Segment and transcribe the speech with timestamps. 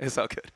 [0.06, 0.50] It's all good.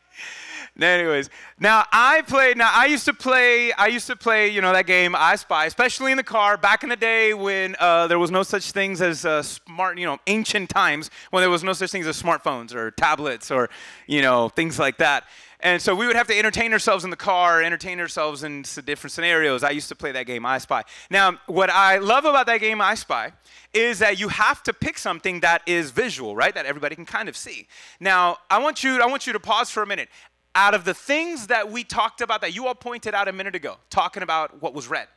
[0.80, 2.56] Anyways, now I played.
[2.56, 3.72] Now I used to play.
[3.72, 4.48] I used to play.
[4.48, 7.76] You know that game, I Spy, especially in the car back in the day when
[7.78, 9.98] uh, there was no such things as uh, smart.
[9.98, 13.70] You know, ancient times when there was no such things as smartphones or tablets or
[14.08, 15.24] you know things like that.
[15.64, 19.12] And so we would have to entertain ourselves in the car, entertain ourselves in different
[19.12, 19.64] scenarios.
[19.64, 20.82] I used to play that game, I Spy.
[21.08, 23.32] Now, what I love about that game, I Spy,
[23.72, 26.54] is that you have to pick something that is visual, right?
[26.54, 27.66] That everybody can kind of see.
[27.98, 30.10] Now, I want you, I want you to pause for a minute
[30.54, 33.54] out of the things that we talked about that you all pointed out a minute
[33.54, 35.08] ago, talking about what was red,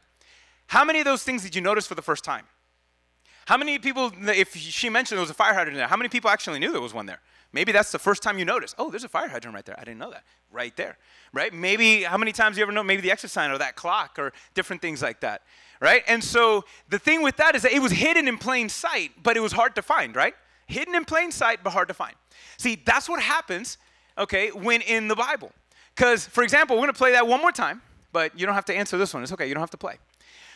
[0.67, 2.45] how many of those things did you notice for the first time?
[3.47, 6.29] How many people, if she mentioned there was a fire hydrant there, how many people
[6.29, 7.19] actually knew there was one there?
[7.53, 9.79] Maybe that's the first time you notice, Oh, there's a fire hydrant right there.
[9.79, 10.23] I didn't know that.
[10.51, 10.97] Right there.
[11.33, 11.53] Right?
[11.53, 14.33] Maybe how many times you ever know maybe the exit sign or that clock or
[14.53, 15.43] different things like that.
[15.79, 16.03] Right?
[16.07, 19.37] And so the thing with that is that it was hidden in plain sight, but
[19.37, 20.33] it was hard to find, right?
[20.67, 22.15] Hidden in plain sight, but hard to find.
[22.57, 23.77] See, that's what happens
[24.17, 25.51] okay, when in the Bible.
[25.95, 28.65] Because, for example, we're going to play that one more time, but you don't have
[28.65, 29.23] to answer this one.
[29.23, 29.97] It's okay, you don't have to play.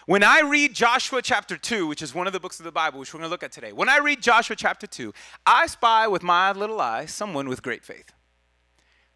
[0.08, 3.00] When I read Joshua chapter 2, which is one of the books of the Bible,
[3.00, 5.14] which we're going to look at today, when I read Joshua chapter 2,
[5.46, 8.12] I spy with my little eye someone with great faith.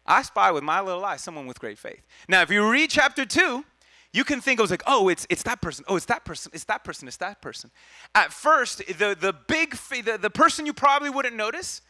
[0.06, 2.06] I spy with my little eye someone with great faith.
[2.28, 3.64] Now, if you read chapter 2,
[4.12, 6.52] you can think it was like, oh, it's, it's that person, oh, it's that person,
[6.54, 7.72] it's that person, it's that person.
[8.14, 11.82] At first, the, the big, the, the person you probably wouldn't notice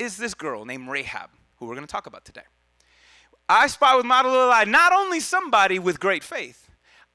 [0.00, 2.42] is this girl named Rahab who we're going to talk about today.
[3.48, 6.65] I spy with my little eye not only somebody with great faith,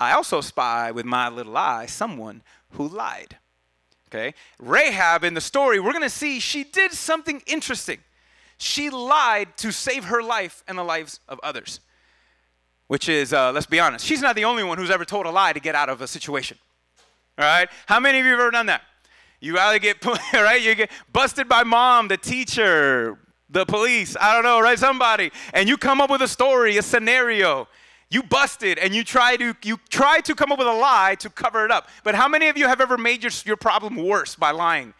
[0.01, 3.37] I also spy with my little eye someone who lied.
[4.07, 4.33] Okay?
[4.57, 7.99] Rahab in the story, we're going to see she did something interesting.
[8.57, 11.81] She lied to save her life and the lives of others.
[12.87, 15.29] Which is, uh, let's be honest, she's not the only one who's ever told a
[15.29, 16.57] lie to get out of a situation.
[17.37, 17.69] All right?
[17.85, 18.81] How many of you have ever done that?
[19.39, 20.59] You either get, right?
[20.63, 23.19] You get busted by mom, the teacher,
[23.51, 24.79] the police, I don't know, right?
[24.79, 27.67] Somebody, and you come up with a story, a scenario.
[28.11, 31.29] You busted and you try to you try to come up with a lie to
[31.29, 31.89] cover it up.
[32.03, 34.93] But how many of you have ever made your, your problem worse by lying?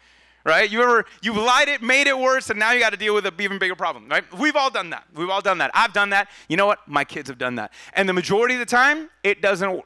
[0.44, 0.68] Right?
[0.68, 3.26] You ever you lied it, made it worse, and now you got to deal with
[3.26, 4.24] an even bigger problem, right?
[4.36, 5.04] We've all done that.
[5.14, 5.70] We've all done that.
[5.74, 6.28] I've done that.
[6.48, 6.80] You know what?
[6.88, 7.72] My kids have done that.
[7.92, 9.82] And the majority of the time, it doesn't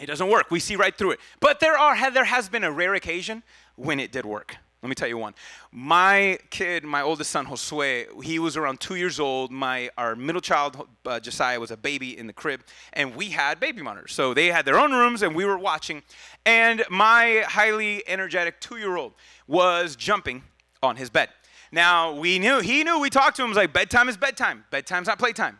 [0.00, 0.50] it doesn't work.
[0.50, 1.20] We see right through it.
[1.38, 3.42] But there are there has been a rare occasion
[3.76, 4.56] when it did work.
[4.82, 5.34] Let me tell you one.
[5.72, 9.50] My kid, my oldest son, Josue, he was around two years old.
[9.50, 12.62] My our middle child, uh, Josiah, was a baby in the crib,
[12.94, 14.14] and we had baby monitors.
[14.14, 16.02] So they had their own rooms, and we were watching.
[16.46, 19.12] And my highly energetic two-year-old
[19.46, 20.44] was jumping
[20.82, 21.28] on his bed.
[21.72, 22.98] Now we knew he knew.
[23.00, 23.50] We talked to him.
[23.50, 24.64] Was like bedtime is bedtime.
[24.70, 25.58] Bedtime's not playtime.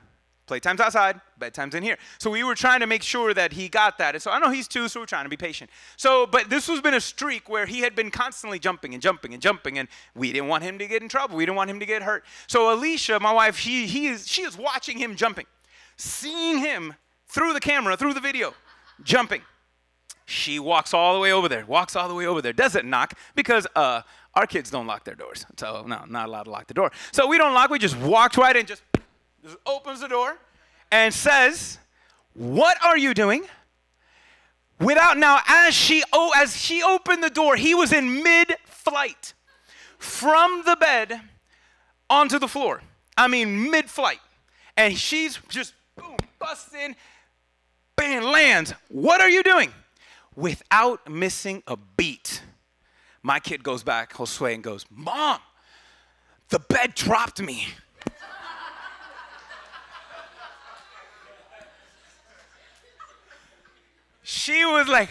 [0.51, 1.97] Playtime's outside, bedtime's in here.
[2.19, 4.17] So we were trying to make sure that he got that.
[4.17, 5.71] And so I know he's two, so we're trying to be patient.
[5.97, 9.33] So, but this has been a streak where he had been constantly jumping and jumping
[9.33, 11.37] and jumping, and we didn't want him to get in trouble.
[11.37, 12.25] We didn't want him to get hurt.
[12.49, 15.47] So Alicia, my wife, she, he is, she is watching him jumping,
[15.97, 16.95] seeing him
[17.29, 18.53] through the camera, through the video,
[19.05, 19.43] jumping.
[20.27, 23.15] She walks all the way over there, walks all the way over there, doesn't knock
[23.35, 24.03] because uh,
[24.35, 25.45] our kids don't lock their doors.
[25.57, 26.93] So, no, not allowed to lock the door.
[27.13, 28.83] So we don't lock, we just walked right in, just
[29.43, 30.37] just opens the door
[30.91, 31.79] and says,
[32.35, 33.45] What are you doing?
[34.79, 39.35] Without now, as she oh, as she opened the door, he was in mid-flight
[39.99, 41.21] from the bed
[42.09, 42.83] onto the floor.
[43.17, 44.21] I mean, mid-flight.
[44.77, 46.97] And she's just boom, busting,
[47.97, 48.73] bam, lands.
[48.89, 49.73] What are you doing?
[50.35, 52.43] Without missing a beat.
[53.23, 55.41] My kid goes back, Josue, and goes, Mom,
[56.49, 57.69] the bed dropped me.
[64.31, 65.09] She was like,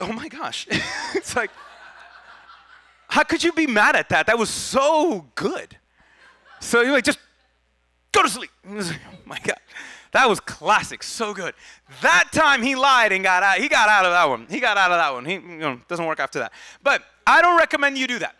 [0.00, 0.66] oh my gosh.
[1.14, 1.50] it's like,
[3.08, 4.26] how could you be mad at that?
[4.26, 5.76] That was so good.
[6.58, 7.20] So you're like, just
[8.10, 8.50] go to sleep.
[8.68, 9.58] Like, oh my God.
[10.10, 11.54] That was classic, so good.
[12.02, 13.58] That time he lied and got out.
[13.58, 14.48] He got out of that one.
[14.50, 15.24] He got out of that one.
[15.24, 16.52] He you know, doesn't work after that.
[16.82, 18.34] But I don't recommend you do that.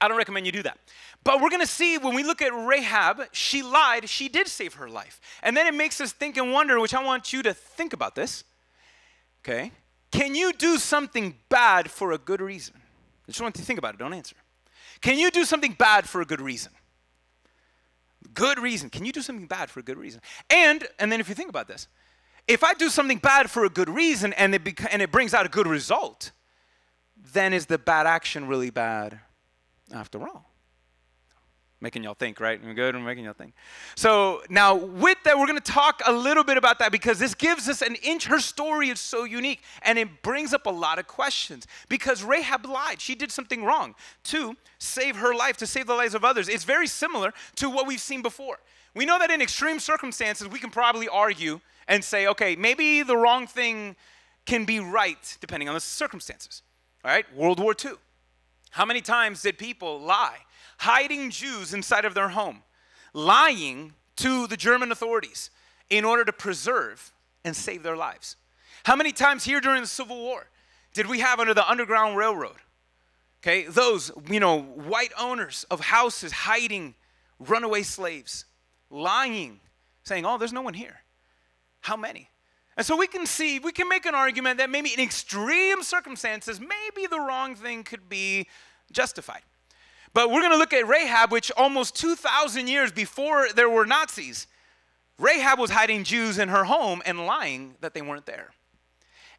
[0.00, 0.78] I don't recommend you do that.
[1.24, 4.74] But we're going to see when we look at Rahab, she lied, she did save
[4.74, 5.20] her life.
[5.42, 8.14] And then it makes us think and wonder, which I want you to think about
[8.14, 8.44] this.
[9.44, 9.70] Okay?
[10.10, 12.74] Can you do something bad for a good reason?
[12.76, 14.36] I just want you to think about it, don't answer.
[15.00, 16.72] Can you do something bad for a good reason?
[18.34, 18.90] Good reason.
[18.90, 20.20] Can you do something bad for a good reason?
[20.48, 21.88] And and then if you think about this,
[22.46, 25.34] if I do something bad for a good reason and it beca- and it brings
[25.34, 26.30] out a good result,
[27.16, 29.18] then is the bad action really bad
[29.92, 30.51] after all?
[31.82, 32.62] Making y'all think, right?
[32.64, 32.94] We're good.
[32.94, 33.54] We're making y'all think.
[33.96, 37.34] So now, with that, we're going to talk a little bit about that because this
[37.34, 38.26] gives us an inch.
[38.26, 42.64] Her story is so unique, and it brings up a lot of questions because Rahab
[42.64, 43.00] lied.
[43.00, 46.48] She did something wrong to save her life, to save the lives of others.
[46.48, 48.60] It's very similar to what we've seen before.
[48.94, 53.16] We know that in extreme circumstances, we can probably argue and say, okay, maybe the
[53.16, 53.96] wrong thing
[54.46, 56.62] can be right depending on the circumstances.
[57.04, 57.92] All right, World War II.
[58.70, 60.38] How many times did people lie?
[60.82, 62.64] Hiding Jews inside of their home,
[63.14, 65.48] lying to the German authorities
[65.88, 67.12] in order to preserve
[67.44, 68.34] and save their lives.
[68.84, 70.48] How many times here during the Civil War
[70.92, 72.56] did we have under the Underground Railroad?
[73.40, 76.96] Okay, those, you know, white owners of houses hiding
[77.38, 78.44] runaway slaves,
[78.90, 79.60] lying,
[80.02, 80.96] saying, oh, there's no one here.
[81.80, 82.28] How many?
[82.76, 86.58] And so we can see, we can make an argument that maybe in extreme circumstances,
[86.58, 88.48] maybe the wrong thing could be
[88.90, 89.42] justified.
[90.14, 94.46] But we're going to look at Rahab, which almost 2,000 years before there were Nazis,
[95.18, 98.50] Rahab was hiding Jews in her home and lying that they weren't there.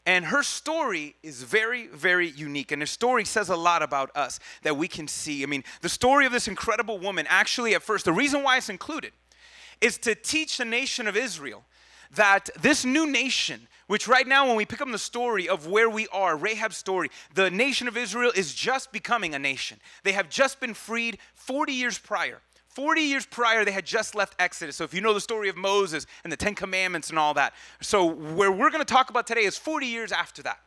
[0.06, 2.72] And her story is very, very unique.
[2.72, 5.44] And her story says a lot about us that we can see.
[5.44, 8.70] I mean, the story of this incredible woman, actually, at first, the reason why it's
[8.70, 9.14] included
[9.80, 11.64] is to teach the nation of Israel
[12.16, 15.90] that this new nation which right now, when we pick up the story of where
[15.90, 19.80] we are, Rahab's story, the nation of Israel is just becoming a nation.
[20.04, 22.40] They have just been freed 40 years prior.
[22.70, 24.78] 40 years prior, they had just left Exodus.
[24.78, 27.54] So if you know the story of Moses and the Ten Commandments and all that.
[27.82, 30.60] So where we're going to talk about today is 40 years after that.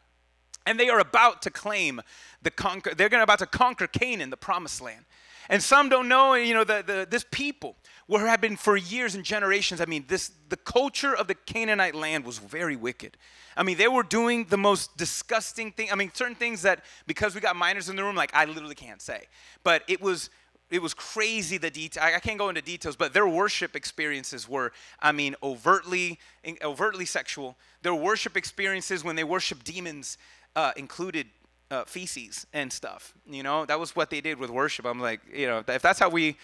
[0.67, 2.01] And they are about to claim
[2.43, 5.05] the conquer, they're going to about to conquer Canaan, the promised land.
[5.49, 9.15] And some don't know, you know, the, the, this people where have been for years
[9.15, 9.81] and generations.
[9.81, 13.17] I mean, this the culture of the Canaanite land was very wicked.
[13.57, 15.91] I mean, they were doing the most disgusting thing.
[15.91, 18.75] I mean, certain things that because we got minors in the room, like I literally
[18.75, 19.25] can't say.
[19.65, 20.31] But it was
[20.71, 22.03] it was crazy the detail.
[22.05, 26.19] I can't go into details, but their worship experiences were, I mean, overtly
[26.63, 27.57] overtly sexual.
[27.83, 30.19] Their worship experiences when they worship demons
[30.55, 31.27] uh, included
[31.71, 33.15] uh, feces and stuff.
[33.29, 34.87] You know, that was what they did with worship.
[34.87, 36.37] I'm like, you know, if that's how we,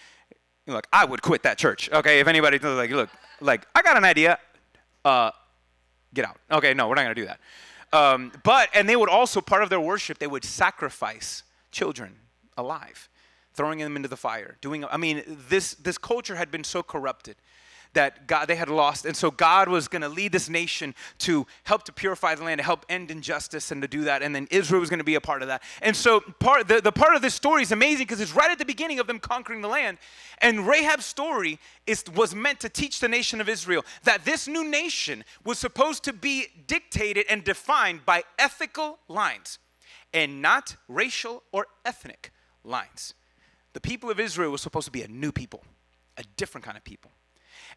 [0.67, 1.89] like, I would quit that church.
[1.91, 3.09] Okay, if anybody like, look,
[3.41, 4.39] like, I got an idea.
[5.03, 5.31] Uh,
[6.13, 6.37] get out.
[6.51, 7.39] Okay, no, we're not gonna do that.
[7.91, 12.15] Um, but and they would also part of their worship, they would sacrifice children
[12.57, 13.09] alive,
[13.53, 14.57] throwing them into the fire.
[14.61, 17.35] Doing, I mean, this this culture had been so corrupted
[17.93, 19.05] that God they had lost.
[19.05, 22.59] And so God was going to lead this nation to help to purify the land,
[22.59, 24.21] to help end injustice and to do that.
[24.21, 25.63] And then Israel was going to be a part of that.
[25.81, 28.59] And so part the, the part of this story is amazing because it's right at
[28.59, 29.97] the beginning of them conquering the land.
[30.39, 34.69] And Rahab's story is was meant to teach the nation of Israel that this new
[34.69, 39.59] nation was supposed to be dictated and defined by ethical lines
[40.13, 42.31] and not racial or ethnic
[42.63, 43.13] lines.
[43.73, 45.63] The people of Israel was supposed to be a new people,
[46.17, 47.11] a different kind of people.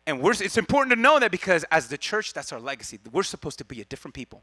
[0.06, 2.98] And it's important to know that because as the church, that's our legacy.
[3.10, 4.42] We're supposed to be a different people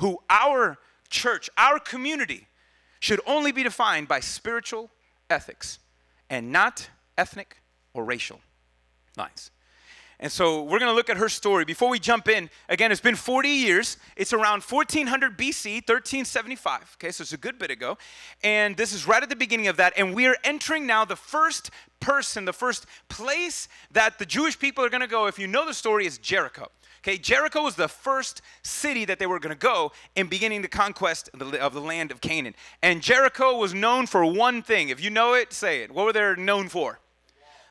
[0.00, 0.78] who our
[1.08, 2.48] church, our community,
[2.98, 4.90] should only be defined by spiritual
[5.30, 5.78] ethics
[6.30, 7.58] and not ethnic
[7.92, 8.40] or racial
[9.16, 9.50] lines.
[10.20, 11.64] And so we're going to look at her story.
[11.64, 13.96] Before we jump in, again, it's been 40 years.
[14.16, 16.96] It's around 1400 BC, 1375.
[16.98, 17.98] Okay, so it's a good bit ago.
[18.42, 19.92] And this is right at the beginning of that.
[19.96, 21.70] And we are entering now the first
[22.00, 25.26] person, the first place that the Jewish people are going to go.
[25.26, 26.70] If you know the story, is Jericho.
[27.00, 30.68] Okay, Jericho was the first city that they were going to go in beginning the
[30.68, 32.54] conquest of the, of the, land of Canaan.
[32.82, 34.88] And Jericho was known for one thing.
[34.88, 35.90] If you know it, say it.
[35.90, 37.00] What were they known for?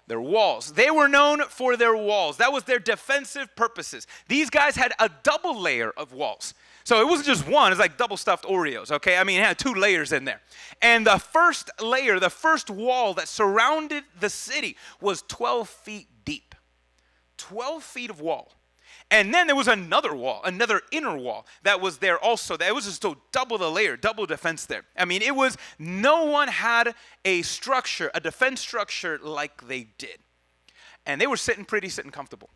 [0.08, 0.74] Their walls.
[0.74, 2.38] They were known for their walls.
[2.38, 4.08] That was their defensive purposes.
[4.28, 6.54] These guys had a double layer of walls.
[6.84, 9.16] So it wasn't just one, it's like double stuffed Oreos, okay?
[9.16, 10.42] I mean, it had two layers in there.
[10.82, 16.56] And the first layer, the first wall that surrounded the city was 12 feet deep.
[17.38, 18.52] 12 feet of wall.
[19.14, 22.58] And then there was another wall, another inner wall that was there also.
[22.58, 24.86] That was just double the layer, double defense there.
[24.98, 30.18] I mean, it was no one had a structure, a defense structure like they did.
[31.06, 32.50] And they were sitting pretty, sitting comfortable.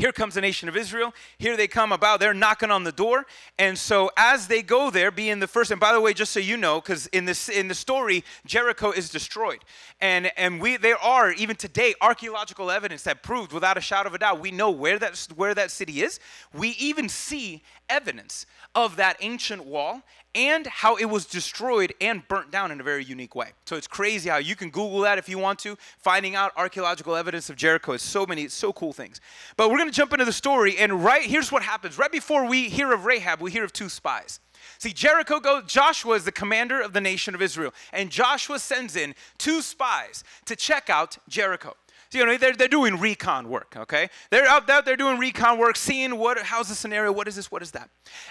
[0.00, 1.12] Here comes the nation of Israel.
[1.36, 2.20] Here they come about.
[2.20, 3.26] They're knocking on the door.
[3.58, 6.40] And so as they go there, being the first, and by the way, just so
[6.40, 9.58] you know, because in this in the story, Jericho is destroyed.
[10.00, 14.14] And and we there are even today archaeological evidence that proved without a shadow of
[14.14, 16.18] a doubt, we know where that where that city is.
[16.54, 20.02] We even see evidence of that ancient wall
[20.34, 23.50] and how it was destroyed and burnt down in a very unique way.
[23.66, 27.16] So it's crazy how you can Google that if you want to, finding out archaeological
[27.16, 27.92] evidence of Jericho.
[27.92, 29.20] It's so many, so cool things.
[29.56, 31.98] But we're going to jump into the story, and right here's what happens.
[31.98, 34.40] Right before we hear of Rahab, we hear of two spies.
[34.78, 38.94] See, Jericho goes, Joshua is the commander of the nation of Israel, and Joshua sends
[38.94, 41.74] in two spies to check out Jericho.
[42.12, 44.08] You know, they're, they're doing recon work, okay?
[44.30, 47.52] They're out there, they're doing recon work, seeing what, how's the scenario, what is this,
[47.52, 47.88] what is that?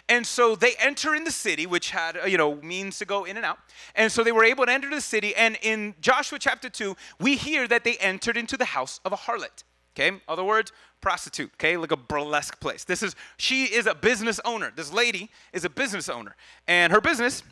[0.09, 3.24] And so they enter in the city, which had, uh, you know, means to go
[3.24, 3.59] in and out.
[3.95, 7.38] And so they were able to enter the city, and in Joshua chapter 2, we
[7.38, 9.63] hear that they entered into the house of a harlot.
[9.95, 10.71] Okay, other words,
[11.01, 11.51] prostitute.
[11.55, 12.83] Okay, like a burlesque place.
[12.83, 14.71] This is she is a business owner.
[14.74, 16.36] This lady is a business owner,
[16.67, 17.43] and her business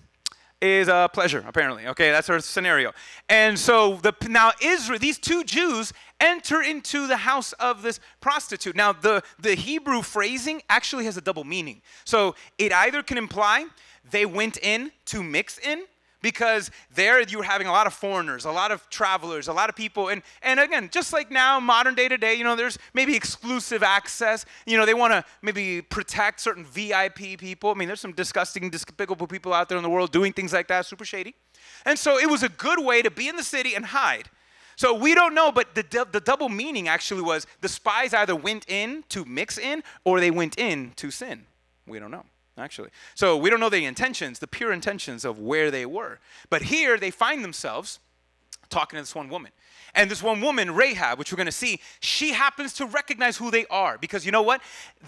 [0.62, 1.44] is a pleasure.
[1.48, 2.92] Apparently, okay, that's her scenario.
[3.30, 8.76] And so the now Israel, these two Jews enter into the house of this prostitute.
[8.76, 11.82] Now the the Hebrew phrasing actually has a double meaning.
[12.06, 13.66] So it either can imply
[14.10, 15.84] they went in to mix in
[16.22, 19.70] because there you were having a lot of foreigners, a lot of travelers, a lot
[19.70, 20.10] of people.
[20.10, 24.46] And, and again, just like now, modern day today, you know, there's maybe exclusive access.
[24.66, 27.70] You know, they want to maybe protect certain VIP people.
[27.70, 30.68] I mean, there's some disgusting, despicable people out there in the world doing things like
[30.68, 31.36] that, super shady.
[31.86, 34.30] And so it was a good way to be in the city and hide.
[34.76, 38.70] So we don't know, but the, the double meaning actually was the spies either went
[38.70, 41.46] in to mix in or they went in to sin.
[41.88, 42.26] We don't know
[42.58, 42.90] actually.
[43.16, 46.20] So we don't know the intentions, the pure intentions of where they were.
[46.50, 48.00] But here they find themselves
[48.70, 49.52] talking to this one woman.
[49.96, 53.66] And this one woman, Rahab, which we're to see, she happens to recognize who they
[53.68, 54.62] are because you know what?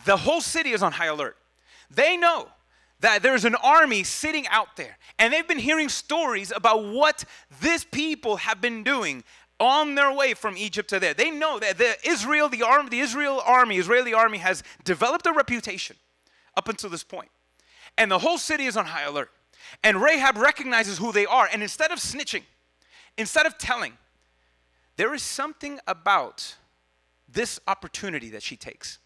[0.05, 1.37] The whole city is on high alert.
[1.91, 2.49] They know
[3.01, 7.23] that there's an army sitting out there and they've been hearing stories about what
[7.61, 9.23] this people have been doing
[9.59, 11.13] on their way from Egypt to there.
[11.13, 15.33] They know that the Israel, the army, the Israel army, Israeli army has developed a
[15.33, 15.97] reputation
[16.55, 17.29] up until this point
[17.99, 19.29] and the whole city is on high alert.
[19.83, 21.47] And Rahab recognizes who they are.
[21.51, 22.43] And instead of snitching,
[23.17, 23.93] instead of telling,
[24.95, 26.55] there is something about
[27.27, 28.99] this opportunity that she takes.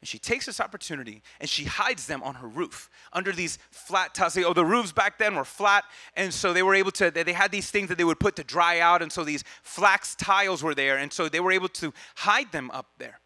[0.00, 4.14] And she takes this opportunity and she hides them on her roof under these flat
[4.14, 4.36] tiles.
[4.36, 5.84] Oh, the roofs back then were flat.
[6.16, 8.44] And so they were able to, they had these things that they would put to
[8.44, 9.00] dry out.
[9.00, 10.98] And so these flax tiles were there.
[10.98, 13.20] And so they were able to hide them up there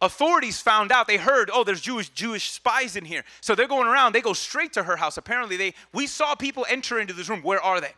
[0.00, 1.06] authorities found out.
[1.06, 3.24] They heard oh there's jewish jewish spies in here.
[3.40, 4.12] So they're going around.
[4.12, 5.16] They go straight to her house.
[5.16, 7.42] Apparently they we saw people enter into this room.
[7.42, 7.92] Where are they?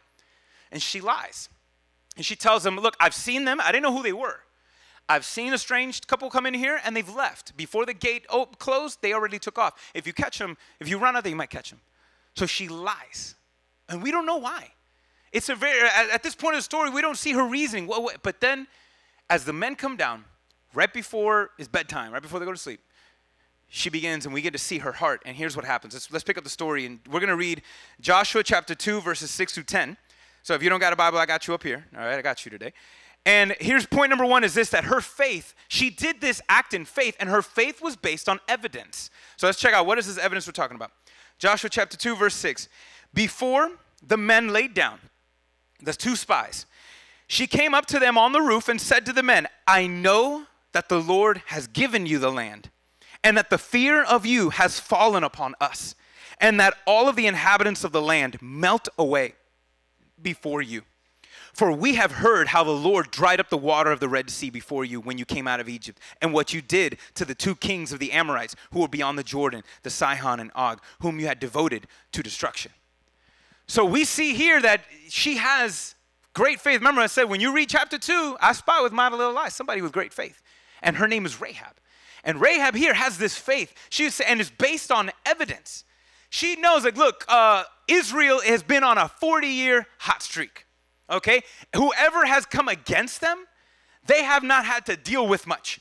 [0.71, 1.49] And she lies.
[2.17, 3.61] And she tells them look i've seen them.
[3.61, 4.41] I didn't know who they were.
[5.09, 7.57] I've seen a strange couple come in here and they've left.
[7.57, 8.27] Before the gate
[8.59, 9.91] closed they already took off.
[9.95, 11.81] If you catch them if you run out there you might catch them
[12.35, 13.37] so she lies.
[13.89, 14.73] And we don't know why.
[15.33, 17.91] It's a very at, this point of the story we don't see her reasoning.
[18.23, 18.67] But then
[19.31, 20.25] as the men come down
[20.75, 22.81] right before it's bedtime, right before they go to sleep,
[23.69, 25.23] she begins and we get to see her heart.
[25.25, 25.95] And here's what happens.
[25.95, 26.85] Let's, let's pick up the story.
[26.85, 27.63] And we're going to read
[28.01, 29.97] Joshua chapter 2, verses 6 through 10.
[30.43, 31.87] So if you don't got a Bible, I got you up here.
[31.97, 32.73] All right, I got you today.
[33.25, 36.85] And here's point number one is this that her faith, she did this act in
[36.85, 39.11] faith, and her faith was based on evidence.
[39.37, 40.91] So let's check out what is this evidence we're talking about.
[41.39, 42.69] Joshua chapter 2, verse 6.
[43.15, 43.71] Before
[44.07, 44.99] the men laid down,
[45.81, 46.67] the two spies,
[47.27, 50.47] she came up to them on the roof and said to the men, I know
[50.73, 52.71] that the Lord has given you the land,
[53.23, 55.95] and that the fear of you has fallen upon us,
[56.41, 59.35] and that all of the inhabitants of the land melt away
[60.21, 60.83] before you.
[61.53, 64.49] For we have heard how the Lord dried up the water of the Red Sea
[64.49, 67.55] before you when you came out of Egypt, and what you did to the two
[67.55, 71.27] kings of the Amorites who were beyond the Jordan, the Sihon and Og, whom you
[71.27, 72.73] had devoted to destruction.
[73.67, 75.95] So we see here that she has
[76.33, 76.81] great faith.
[76.81, 79.83] Remember, I said when you read chapter 2, I spy with my little eyes somebody
[79.83, 80.42] with great faith
[80.83, 81.77] and her name is Rahab.
[82.25, 83.75] And Rahab here has this faith.
[83.91, 85.85] She's and it's based on evidence.
[86.31, 90.67] She knows, like, look, uh, Israel has been on a 40-year hot streak.
[91.11, 91.43] Okay,
[91.77, 93.45] whoever has come against them,
[94.07, 95.79] they have not had to deal with much.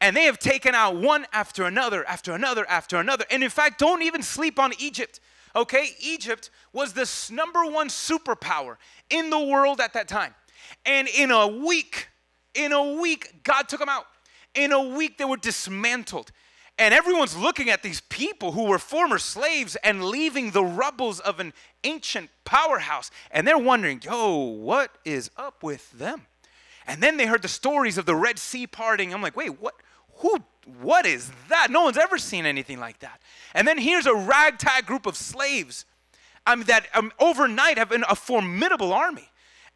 [0.00, 3.24] And they have taken out one after another, after another, after another.
[3.30, 5.20] And in fact, don't even sleep on Egypt.
[5.56, 8.76] Okay, Egypt was the number one superpower
[9.10, 10.34] in the world at that time.
[10.84, 12.08] And in a week,
[12.54, 14.06] in a week, God took them out.
[14.54, 16.30] In a week, they were dismantled.
[16.78, 21.40] And everyone's looking at these people who were former slaves and leaving the rubbles of
[21.40, 21.52] an
[21.82, 23.10] ancient powerhouse.
[23.32, 26.26] And they're wondering, yo, what is up with them?
[26.86, 29.12] And then they heard the stories of the Red Sea parting.
[29.12, 29.74] I'm like, wait, what?
[30.18, 30.38] Who?
[30.80, 31.70] What is that?
[31.70, 33.20] No one's ever seen anything like that.
[33.54, 35.84] And then here's a ragtag group of slaves
[36.54, 39.27] mean, that um, overnight have been a formidable army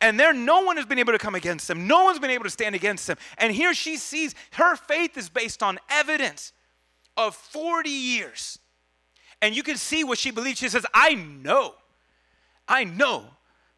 [0.02, 1.86] and there no one has been able to come against them.
[1.86, 3.16] No one's been able to stand against them.
[3.38, 6.52] And here she sees her faith is based on evidence
[7.16, 8.58] of 40 years.
[9.40, 10.58] And you can see what she believes.
[10.58, 11.74] She says, I know,
[12.68, 13.24] I know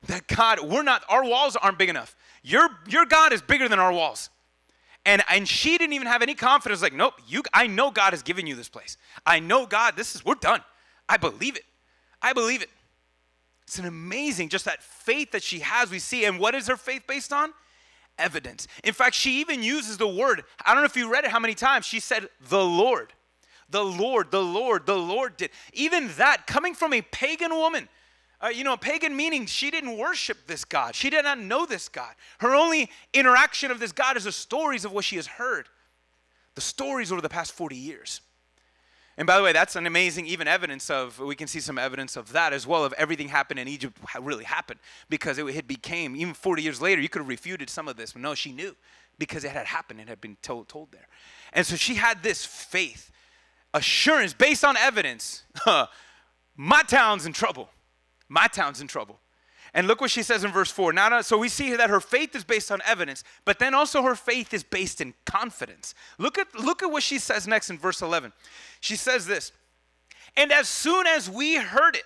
[0.06, 2.16] that God, we're not, our walls aren't big enough.
[2.42, 4.30] Your, your God is bigger than our walls.
[5.06, 8.22] And, and she didn't even have any confidence, like, nope, you, I know God has
[8.22, 8.96] given you this place.
[9.26, 10.62] I know God, this is, we're done.
[11.06, 11.64] I believe it.
[12.22, 12.70] I believe it.
[13.66, 16.24] It's an amazing, just that faith that she has, we see.
[16.24, 17.52] And what is her faith based on?
[18.18, 18.68] Evidence.
[18.84, 20.44] In fact, she even uses the word.
[20.64, 21.86] I don't know if you read it how many times.
[21.86, 23.12] She said, the Lord.
[23.70, 25.50] The Lord, the Lord, the Lord did.
[25.72, 27.88] Even that, coming from a pagan woman,
[28.44, 30.94] uh, you know, pagan meaning she didn't worship this God.
[30.94, 32.14] She did not know this God.
[32.38, 35.68] Her only interaction of this God is the stories of what she has heard,
[36.54, 38.20] the stories over the past 40 years.
[39.16, 42.16] And by the way, that's an amazing even evidence of, we can see some evidence
[42.16, 46.34] of that as well, of everything happened in Egypt really happened because it became, even
[46.34, 48.74] 40 years later, you could have refuted some of this, but no, she knew
[49.18, 51.06] because it had happened, it had been told, told there.
[51.52, 53.12] And so she had this faith,
[53.72, 55.44] assurance based on evidence.
[56.56, 57.68] My town's in trouble.
[58.28, 59.20] My town's in trouble.
[59.74, 60.92] And look what she says in verse 4.
[60.92, 64.14] Now, so we see that her faith is based on evidence, but then also her
[64.14, 65.94] faith is based in confidence.
[66.16, 68.32] Look at, look at what she says next in verse 11.
[68.80, 69.50] She says this
[70.36, 72.04] And as soon as we heard it,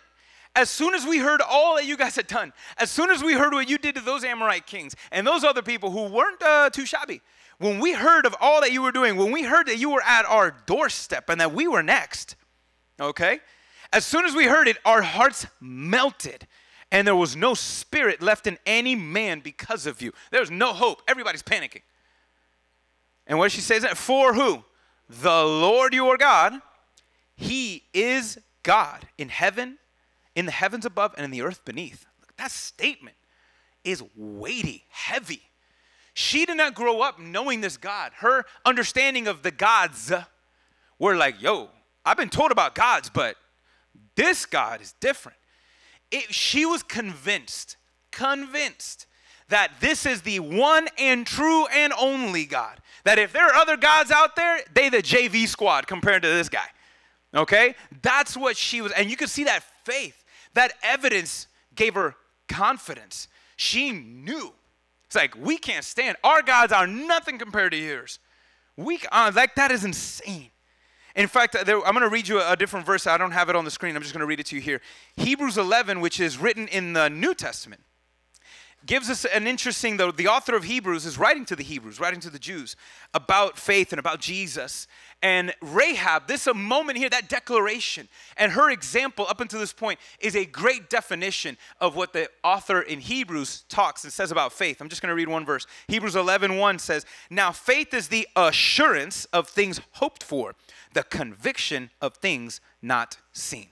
[0.56, 3.34] as soon as we heard all that you guys had done, as soon as we
[3.34, 6.70] heard what you did to those Amorite kings and those other people who weren't uh,
[6.70, 7.20] too shabby,
[7.58, 10.02] when we heard of all that you were doing, when we heard that you were
[10.02, 12.34] at our doorstep and that we were next,
[12.98, 13.40] okay?
[13.92, 16.46] As soon as we heard it, our hearts melted
[16.90, 20.12] and there was no spirit left in any man because of you.
[20.30, 21.02] There's no hope.
[21.06, 21.82] Everybody's panicking.
[23.26, 24.64] And what she says that for who?
[25.08, 26.54] The Lord your God,
[27.36, 29.78] He is God in heaven,
[30.34, 32.06] in the heavens above, and in the earth beneath.
[32.38, 33.16] That statement
[33.84, 35.42] is weighty, heavy.
[36.14, 38.12] She did not grow up knowing this God.
[38.16, 40.12] Her understanding of the gods
[40.98, 41.68] were like, yo,
[42.04, 43.36] I've been told about gods, but
[44.16, 45.38] this God is different
[46.10, 47.76] it, she was convinced,
[48.10, 49.06] convinced
[49.48, 52.80] that this is the one and true and only God.
[53.04, 56.48] That if there are other gods out there, they the JV squad compared to this
[56.48, 56.66] guy.
[57.34, 57.74] Okay?
[58.02, 60.24] That's what she was, and you can see that faith,
[60.54, 62.14] that evidence gave her
[62.48, 63.28] confidence.
[63.56, 64.52] She knew.
[65.06, 66.16] It's like, we can't stand.
[66.22, 68.18] Our gods are nothing compared to yours.
[68.76, 70.50] We, uh, like, that is insane.
[71.18, 73.04] In fact, there, I'm going to read you a, a, different verse.
[73.08, 73.96] I don't have it on the screen.
[73.96, 74.80] I'm just going to read it to you here.
[75.16, 77.80] Hebrews 11, which is written in the New Testament,
[78.86, 82.20] gives us an interesting, though the author of Hebrews is writing to the Hebrews, writing
[82.20, 82.76] to the Jews
[83.12, 84.86] about faith and about Jesus.
[85.20, 89.98] And Rahab, this a moment here, that declaration and her example up until this point
[90.20, 94.80] is a great definition of what the author in Hebrews talks and says about faith.
[94.80, 95.66] I'm just going to read one verse.
[95.88, 100.54] Hebrews 11, 1 says, Now faith is the assurance of things hoped for
[100.92, 103.68] the conviction of things not seen.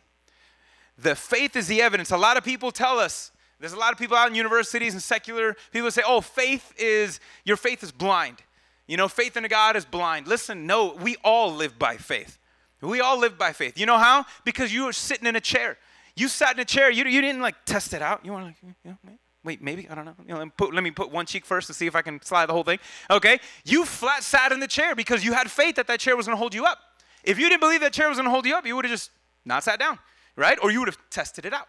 [0.98, 2.10] The faith is the evidence.
[2.10, 3.30] A lot of people tell us,
[3.66, 7.18] there's a lot of people out in universities and secular people say, oh, faith is,
[7.44, 8.36] your faith is blind.
[8.86, 10.28] You know, faith in a God is blind.
[10.28, 12.38] Listen, no, we all live by faith.
[12.80, 13.76] We all live by faith.
[13.76, 14.24] You know how?
[14.44, 15.78] Because you were sitting in a chair.
[16.14, 16.92] You sat in a chair.
[16.92, 18.24] You, you didn't like test it out.
[18.24, 18.94] You want like,
[19.42, 20.14] wait, maybe I don't know.
[20.22, 22.02] You know let, me put, let me put one cheek first to see if I
[22.02, 22.78] can slide the whole thing.
[23.10, 26.26] Okay, you flat sat in the chair because you had faith that that chair was
[26.26, 26.78] going to hold you up.
[27.24, 28.92] If you didn't believe that chair was going to hold you up, you would have
[28.92, 29.10] just
[29.44, 29.98] not sat down,
[30.36, 30.56] right?
[30.62, 31.66] Or you would have tested it out.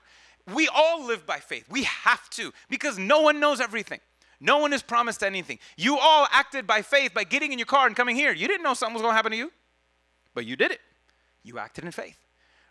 [0.53, 1.65] We all live by faith.
[1.69, 3.99] We have to because no one knows everything.
[4.39, 5.59] No one is promised anything.
[5.77, 8.31] You all acted by faith by getting in your car and coming here.
[8.31, 9.51] You didn't know something was going to happen to you,
[10.33, 10.79] but you did it.
[11.43, 12.17] You acted in faith,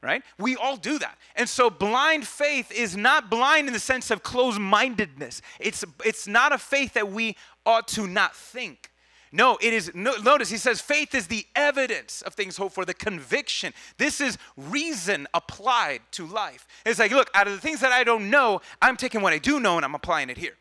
[0.02, 0.22] right?
[0.38, 1.18] We all do that.
[1.34, 6.26] And so blind faith is not blind in the sense of closed mindedness, it's, it's
[6.26, 8.90] not a faith that we ought to not think.
[9.36, 12.86] No, it is, no, notice he says faith is the evidence of things hoped for,
[12.86, 13.74] the conviction.
[13.98, 16.66] This is reason applied to life.
[16.86, 19.38] It's like, look, out of the things that I don't know, I'm taking what I
[19.38, 20.54] do know and I'm applying it here.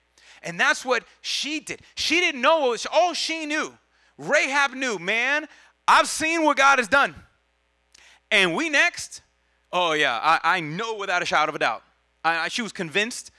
[0.43, 1.83] And that's what she did.
[1.95, 3.77] She didn't know, was, all she knew,
[4.17, 5.47] Rahab knew, man,
[5.88, 7.15] I've seen what God has done.
[8.29, 9.21] And we next,
[9.71, 11.81] oh yeah, I, I know without a shadow of a doubt.
[12.25, 13.31] I, I, she was convinced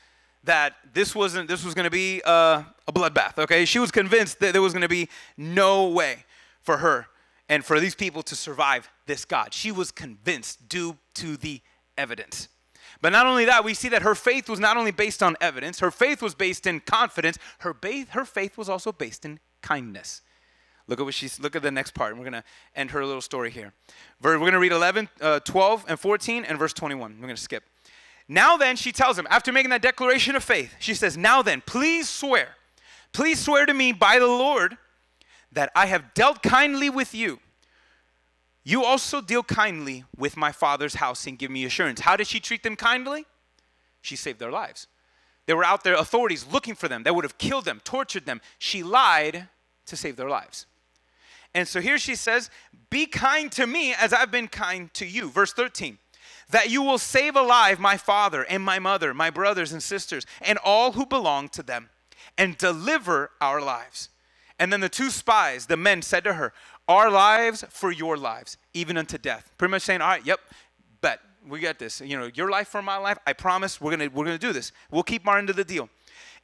[0.47, 3.39] that this wasn't this was going to be uh, a bloodbath.
[3.39, 6.25] Okay, she was convinced that there was going to be no way
[6.63, 7.07] for her
[7.49, 9.53] and for these people to survive this God.
[9.53, 11.61] She was convinced due to the
[11.97, 12.49] evidence.
[13.01, 15.81] But not only that, we see that her faith was not only based on evidence,
[15.81, 17.39] her faith was based in confidence.
[17.59, 20.23] Her, ba- her faith was also based in kindness.
[20.89, 22.15] Look at what she's, look at the next part.
[22.17, 23.73] We're going to end her little story here.
[24.23, 27.17] We're going to read 11, uh, 12, and 14, and verse 21.
[27.17, 27.65] We're going to skip.
[28.29, 31.63] Now then, she tells him, after making that declaration of faith, she says, Now then,
[31.65, 32.49] please swear,
[33.13, 34.77] please swear to me by the Lord
[35.53, 37.39] that I have dealt kindly with you.
[38.65, 42.01] You also deal kindly with my father's house and give me assurance.
[42.01, 43.25] How did she treat them kindly?
[44.03, 44.89] She saved their lives.
[45.47, 47.05] They were out there, authorities looking for them.
[47.05, 48.41] They would have killed them, tortured them.
[48.59, 49.49] She lied
[49.87, 50.67] to save their lives.
[51.55, 52.51] And so here she says,
[52.91, 55.31] Be kind to me as I've been kind to you.
[55.31, 55.99] Verse 13
[56.51, 60.59] that you will save alive my father and my mother, my brothers and sisters, and
[60.65, 61.91] all who belong to them,
[62.39, 64.11] and deliver our lives.
[64.59, 66.53] And then the two spies, the men, said to her,
[66.89, 69.53] Our lives for your lives, even unto death.
[69.59, 70.41] Pretty much saying, All right, yep,
[71.01, 72.01] bet we got this.
[72.01, 73.19] You know, your life for my life.
[73.27, 74.73] I promise we're gonna we're gonna do this.
[74.91, 75.89] We'll keep our end of the deal.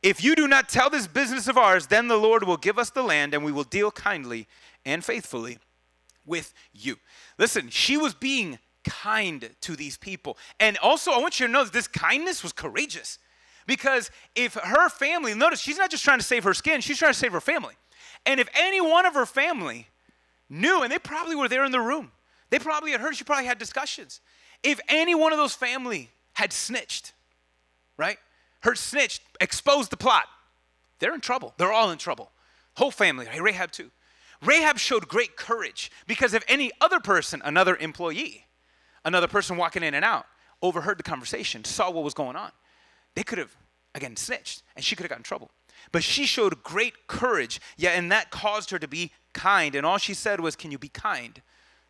[0.03, 2.91] If you do not tell this business of ours, then the Lord will give us
[2.91, 4.49] the land, and we will deal kindly
[4.85, 5.59] and faithfully
[6.27, 6.97] with you.
[7.39, 10.37] Listen, she was being kind to these people.
[10.61, 13.19] And also, I want you to know that this kindness was courageous.
[13.67, 17.13] Because if her family, notice she's not just trying to save her skin, she's trying
[17.13, 17.75] to save her family.
[18.27, 19.89] And if any one of her family
[20.49, 22.11] knew, and they probably were there in the room,
[22.51, 24.21] they probably had heard, she probably had discussions.
[24.63, 27.13] If any one of those family had snitched,
[27.97, 28.19] right?
[28.61, 30.25] Her snitched, exposed the plot,
[30.99, 31.55] they're in trouble.
[31.57, 32.31] They're all in trouble.
[32.77, 33.91] Whole family, Rahab too.
[34.45, 38.47] Rahab showed great courage because if any other person, another employee,
[39.05, 40.27] another person walking in and out,
[40.61, 42.51] overheard the conversation, saw what was going on,
[43.15, 43.55] they could have,
[43.95, 45.51] again, snitched and she could have gotten in trouble.
[45.91, 49.75] But she showed great courage, yeah, and that caused her to be kind.
[49.75, 51.43] And all she said was, Can you be kind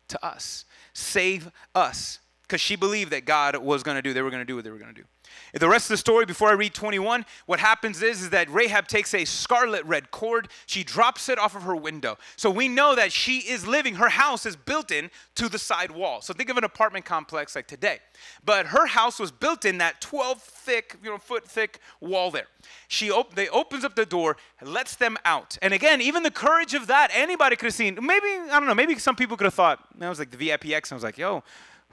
[0.07, 0.65] to us?
[0.93, 4.45] Save us because she believed that God was going to do, they were going to
[4.45, 5.07] do what they were going to do.
[5.53, 8.87] The rest of the story, before I read 21, what happens is, is that Rahab
[8.87, 12.17] takes a scarlet red cord, she drops it off of her window.
[12.35, 15.91] So we know that she is living, her house is built in to the side
[15.91, 16.21] wall.
[16.21, 17.99] So think of an apartment complex like today.
[18.43, 22.47] But her house was built in that 12 thick, you know, foot thick wall there.
[22.87, 25.57] She op- they opens up the door, lets them out.
[25.61, 27.97] And again, even the courage of that, anybody could have seen.
[28.01, 30.91] Maybe, I don't know, maybe some people could have thought, that was like the VIPX,
[30.91, 31.43] I was like, yo,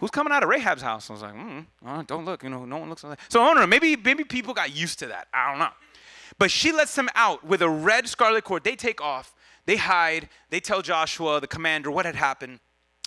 [0.00, 1.10] who's coming out of Rahab's house?
[1.10, 3.32] I was like, mm, oh, don't look, you know, no one looks like that.
[3.32, 5.28] So I don't know, maybe, maybe people got used to that.
[5.32, 5.70] I don't know.
[6.38, 8.64] But she lets them out with a red scarlet cord.
[8.64, 9.34] They take off,
[9.66, 12.60] they hide, they tell Joshua, the commander, what had happened,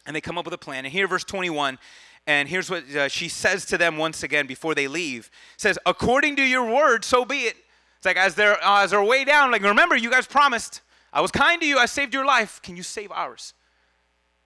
[0.06, 0.86] and they come up with a plan.
[0.86, 1.79] And here, verse 21,
[2.27, 5.32] and here's what uh, she says to them once again before they leave.
[5.58, 7.56] says, according to your word, so be it.
[7.97, 11.21] It's like as they're, uh, as they're way down, like, remember, you guys promised, I
[11.21, 12.62] was kind to you, I saved your life.
[12.62, 13.53] Can you save ours?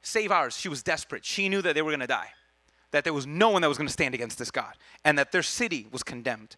[0.02, 0.58] Save ours.
[0.58, 1.26] She was desperate.
[1.26, 2.30] She knew that they were going to die
[2.92, 4.74] that there was no one that was going to stand against this God
[5.04, 6.56] and that their city was condemned.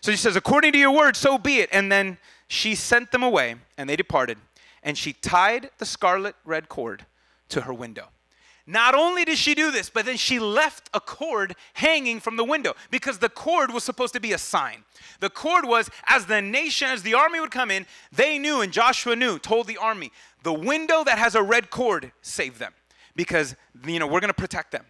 [0.00, 1.68] So she says, According to your word, so be it.
[1.72, 4.38] And then she sent them away and they departed.
[4.82, 7.06] And she tied the scarlet red cord
[7.48, 8.08] to her window.
[8.68, 12.42] Not only did she do this, but then she left a cord hanging from the
[12.42, 14.84] window because the cord was supposed to be a sign.
[15.20, 18.72] The cord was as the nation, as the army would come in, they knew, and
[18.72, 20.10] Joshua knew, told the army,
[20.42, 22.72] the window that has a red cord, save them
[23.14, 23.54] because,
[23.86, 24.84] you know, we're going to protect them.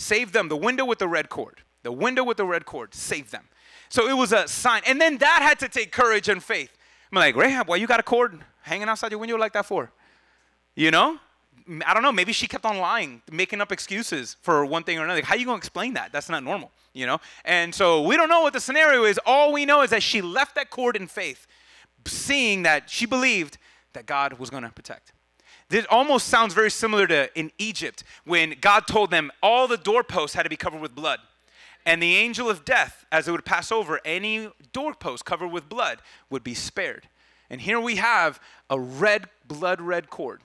[0.00, 0.48] Save them.
[0.48, 1.60] The window with the red cord.
[1.82, 2.94] The window with the red cord.
[2.94, 3.44] Save them.
[3.90, 4.80] So it was a sign.
[4.86, 6.74] And then that had to take courage and faith.
[7.12, 9.92] I'm like, Rahab, why you got a cord hanging outside your window like that for?
[10.74, 11.18] You know?
[11.86, 12.12] I don't know.
[12.12, 15.22] Maybe she kept on lying, making up excuses for one thing or another.
[15.22, 16.12] How are you going to explain that?
[16.12, 17.20] That's not normal, you know?
[17.44, 19.20] And so we don't know what the scenario is.
[19.26, 21.46] All we know is that she left that cord in faith,
[22.06, 23.58] seeing that she believed
[23.92, 25.12] that God was going to protect.
[25.70, 30.34] This almost sounds very similar to in Egypt when God told them all the doorposts
[30.34, 31.20] had to be covered with blood.
[31.86, 36.00] And the angel of death, as it would pass over, any doorpost covered with blood
[36.28, 37.08] would be spared.
[37.48, 40.40] And here we have a red, blood red cord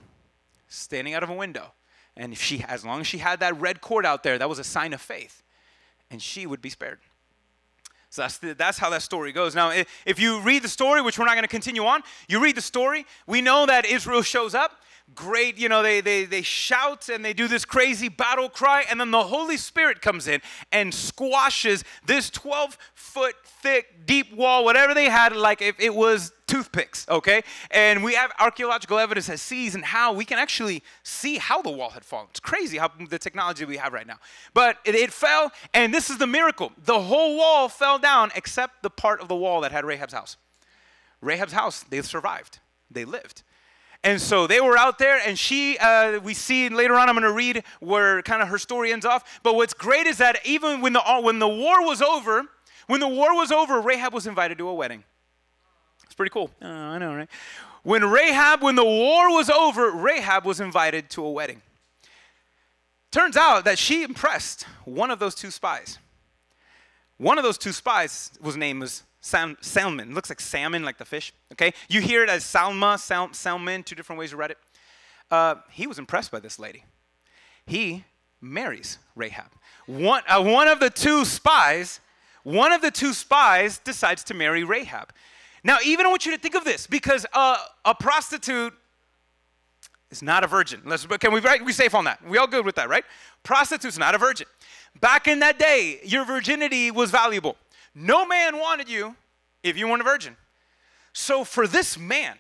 [0.68, 1.74] standing out of a window.
[2.16, 4.60] And if she, as long as she had that red cord out there, that was
[4.60, 5.42] a sign of faith.
[6.12, 7.00] And she would be spared.
[8.12, 9.56] So that's, the, that's how that story goes.
[9.56, 9.74] Now,
[10.06, 12.62] if you read the story, which we're not going to continue on, you read the
[12.62, 14.80] story, we know that Israel shows up
[15.14, 19.00] great, you know, they, they, they shout and they do this crazy battle cry, and
[19.00, 20.42] then the Holy Spirit comes in
[20.72, 26.32] and squashes this 12 foot thick, deep wall, whatever they had, like if it was
[26.48, 27.44] toothpicks, okay?
[27.72, 31.72] And we have archaeological evidence that sees and how we can actually see how the
[31.72, 32.28] wall had fallen.
[32.32, 34.18] It's crazy how the technology we have right now.
[34.54, 36.72] But it, it fell, and this is the miracle.
[36.84, 40.38] The whole wall fell down except the part of the wall that had Rahab's house.
[41.22, 42.60] Rahab's house, they survived.
[42.92, 43.44] They lived.
[44.06, 47.24] And so they were out there, and she, uh, we see later on, I'm going
[47.24, 49.42] to read where kind of her story ends off.
[49.42, 52.44] But what's great is that even when the, when the war was over,
[52.86, 55.04] when the war was over, Rahab was invited to a wedding.
[56.04, 56.52] It's pretty cool.
[56.62, 57.28] Oh, I know, right?
[57.82, 61.64] When Rahab, when the war was over, Rahab was invited to a wedding.
[63.10, 65.98] Turns out that she impressed one of those two spies.
[67.18, 70.14] One of those two spies was named was Sam, salmon.
[70.14, 71.34] Looks like salmon, like the fish.
[71.54, 73.82] Okay, you hear it as salma, sal, salmon.
[73.82, 74.58] Two different ways to read it.
[75.32, 76.84] Uh, he was impressed by this lady.
[77.66, 78.04] He
[78.40, 79.48] marries Rahab.
[79.88, 82.02] One, uh, one of the two spies,
[82.44, 85.12] one of the two spies decides to marry Rahab.
[85.64, 88.76] Now, even I want you to think of this because uh, a prostitute
[90.12, 90.84] is not a virgin.
[90.86, 92.24] Let's, can we, right, we safe on that?
[92.30, 93.04] We all good with that, right?
[93.42, 94.46] Prostitute's not a virgin.
[95.02, 97.58] Back in that day, your virginity was valuable.
[97.96, 99.16] No man wanted you
[99.64, 100.36] if you weren't a virgin.
[101.14, 102.36] So for this man,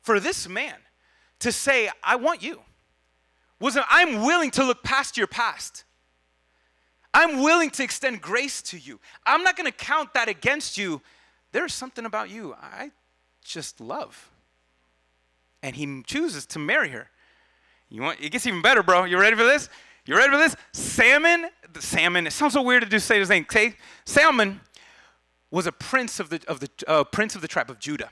[0.00, 0.76] for this man
[1.40, 2.60] to say, I want you,
[3.58, 5.84] was I'm willing to look past your past.
[7.12, 9.00] I'm willing to extend grace to you.
[9.24, 11.00] I'm not going to count that against you.
[11.50, 12.90] There's something about you I
[13.42, 14.30] just love.
[15.62, 17.10] And he chooses to marry her.
[17.88, 19.04] You want it gets even better, bro.
[19.04, 19.68] You ready for this?
[20.04, 20.54] You ready for this?
[20.72, 23.46] Salmon, the salmon, it sounds so weird to do say his name.
[23.50, 24.60] Say, Salmon
[25.50, 28.10] was a prince of the of the uh, prince of the tribe of Judah.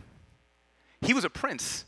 [1.00, 1.84] He was a prince.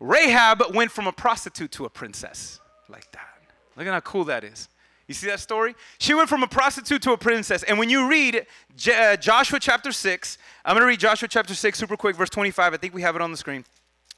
[0.00, 3.28] Rahab went from a prostitute to a princess like that.
[3.76, 4.68] Look at how cool that is.
[5.06, 5.74] You see that story?
[5.98, 7.62] She went from a prostitute to a princess.
[7.62, 11.54] And when you read J- uh, Joshua chapter 6, I'm going to read Joshua chapter
[11.54, 12.74] 6 super quick, verse 25.
[12.74, 13.64] I think we have it on the screen.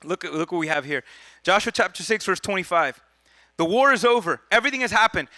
[0.02, 1.04] Look, look what we have here.
[1.44, 3.00] Joshua chapter 6, verse 25.
[3.56, 5.28] The war is over, everything has happened.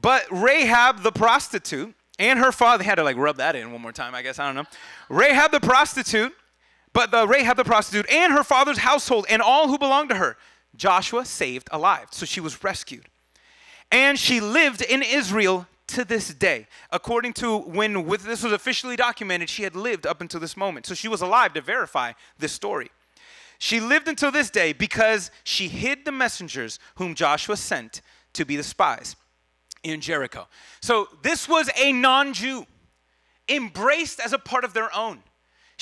[0.00, 3.92] But Rahab the prostitute and her father, had to like rub that in one more
[3.92, 4.64] time, I guess, I don't know.
[5.08, 6.32] Rahab the prostitute,
[6.92, 10.36] but the Rahab the prostitute and her father's household and all who belonged to her
[10.76, 12.08] Joshua saved alive.
[12.10, 13.06] So she was rescued.
[13.90, 16.66] And she lived in Israel to this day.
[16.90, 20.86] According to when this was officially documented, she had lived up until this moment.
[20.86, 22.90] So she was alive to verify this story.
[23.58, 28.00] She lived until this day because she hid the messengers whom Joshua sent
[28.32, 29.14] to be the spies
[29.82, 30.46] in Jericho.
[30.80, 32.66] So this was a non Jew,
[33.48, 35.22] embraced as a part of their own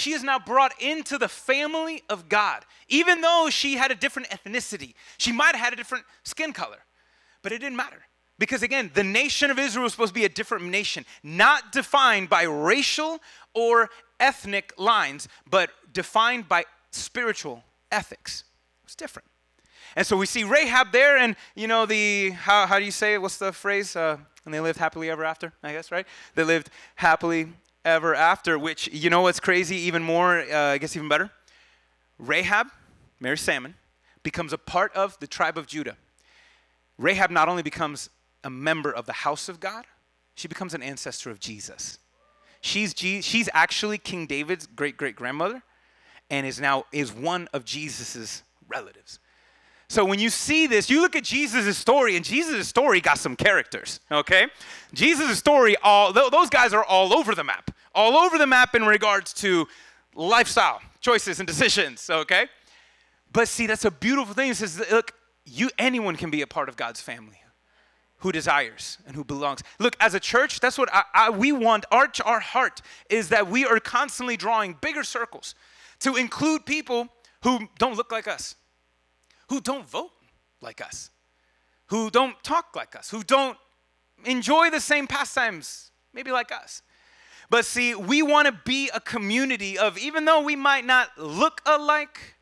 [0.01, 2.65] she is now brought into the family of God.
[2.89, 6.79] Even though she had a different ethnicity, she might have had a different skin color,
[7.43, 8.07] but it didn't matter.
[8.39, 12.31] Because again, the nation of Israel was supposed to be a different nation, not defined
[12.31, 13.19] by racial
[13.55, 18.45] or ethnic lines, but defined by spiritual ethics.
[18.83, 19.29] It was different.
[19.97, 23.15] And so we see Rahab there, and you know, the, how, how do you say
[23.15, 23.23] it?
[23.23, 23.97] What's the phrase?
[23.97, 26.07] Uh, and they lived happily ever after, I guess, right?
[26.35, 27.49] They lived happily
[27.85, 31.31] ever after, which, you know what's crazy even more, uh, I guess even better?
[32.19, 32.69] Rahab,
[33.19, 33.75] Mary Salmon,
[34.23, 35.97] becomes a part of the tribe of Judah.
[36.99, 38.11] Rahab not only becomes
[38.45, 39.87] a member of the house of God,
[40.35, 41.99] she becomes an ancestor of Jesus.
[42.61, 45.63] She's, G- she's actually King David's great great grandmother
[46.29, 49.19] and is now is one of Jesus's relatives.
[49.91, 53.35] So when you see this, you look at Jesus' story, and Jesus' story got some
[53.35, 54.47] characters, okay?
[54.95, 58.85] Jesus' story, all those guys are all over the map, all over the map in
[58.85, 59.67] regards to
[60.15, 62.47] lifestyle choices and decisions, okay?
[63.33, 64.53] But see, that's a beautiful thing.
[64.53, 65.13] It says, look,
[65.45, 67.43] you anyone can be a part of God's family
[68.19, 69.61] who desires and who belongs.
[69.81, 71.85] Look, as a church, that's what I, I, we want.
[71.91, 75.57] Our, our heart is that we are constantly drawing bigger circles
[75.99, 77.09] to include people
[77.43, 78.55] who don't look like us
[79.51, 80.13] who don't vote
[80.63, 81.11] like us,
[81.87, 83.59] who don't talk like us, who don't
[84.25, 86.83] enjoy the same pastimes, maybe like us.
[87.51, 91.61] But see, we want to be a community of, even though we might not look
[91.67, 92.37] alike,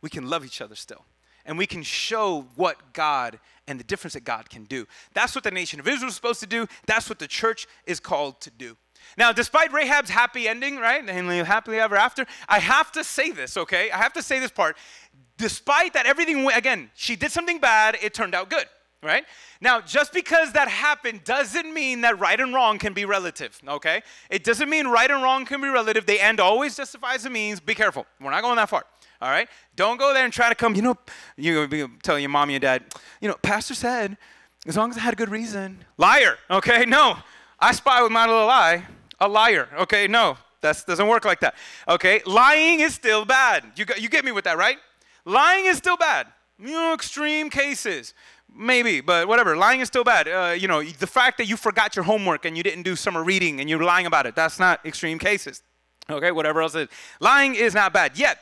[0.00, 1.04] we can love each other still.
[1.44, 4.86] And we can show what God and the difference that God can do.
[5.14, 6.68] That's what the nation of Israel is supposed to do.
[6.86, 8.76] That's what the church is called to do.
[9.16, 11.02] Now, despite Rahab's happy ending, right?
[11.08, 13.90] And happily ever after, I have to say this, okay?
[13.90, 14.76] I have to say this part
[15.40, 18.66] despite that everything went, again, she did something bad, it turned out good,
[19.02, 19.24] right?
[19.60, 24.02] Now, just because that happened doesn't mean that right and wrong can be relative, okay?
[24.28, 26.06] It doesn't mean right and wrong can be relative.
[26.06, 27.58] The end always justifies the means.
[27.58, 28.06] Be careful.
[28.20, 28.84] We're not going that far.
[29.22, 29.48] All right?
[29.76, 30.96] Don't go there and try to come, you know,
[31.36, 32.84] you tell your mommy and dad,
[33.20, 34.16] you know, pastor said,
[34.66, 35.84] as long as I had a good reason.
[35.96, 36.84] Liar, okay?
[36.84, 37.16] No.
[37.58, 38.84] I spy with my little eye.
[39.18, 40.06] A liar, okay?
[40.06, 40.36] No.
[40.62, 41.54] That doesn't work like that.
[41.88, 42.20] Okay?
[42.26, 43.64] Lying is still bad.
[43.76, 44.76] You, you get me with that, right?
[45.30, 46.26] Lying is still bad.
[46.58, 48.14] You know, extreme cases.
[48.54, 49.56] Maybe, but whatever.
[49.56, 50.26] Lying is still bad.
[50.26, 53.22] Uh, you know, the fact that you forgot your homework and you didn't do summer
[53.22, 55.62] reading and you're lying about it, that's not extreme cases.
[56.10, 56.88] Okay, whatever else is.
[57.20, 58.18] Lying is not bad.
[58.18, 58.38] Yet,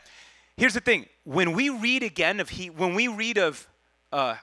[0.56, 1.06] here's the thing.
[1.24, 3.68] When we read again of he, when we read of
[4.10, 4.36] uh,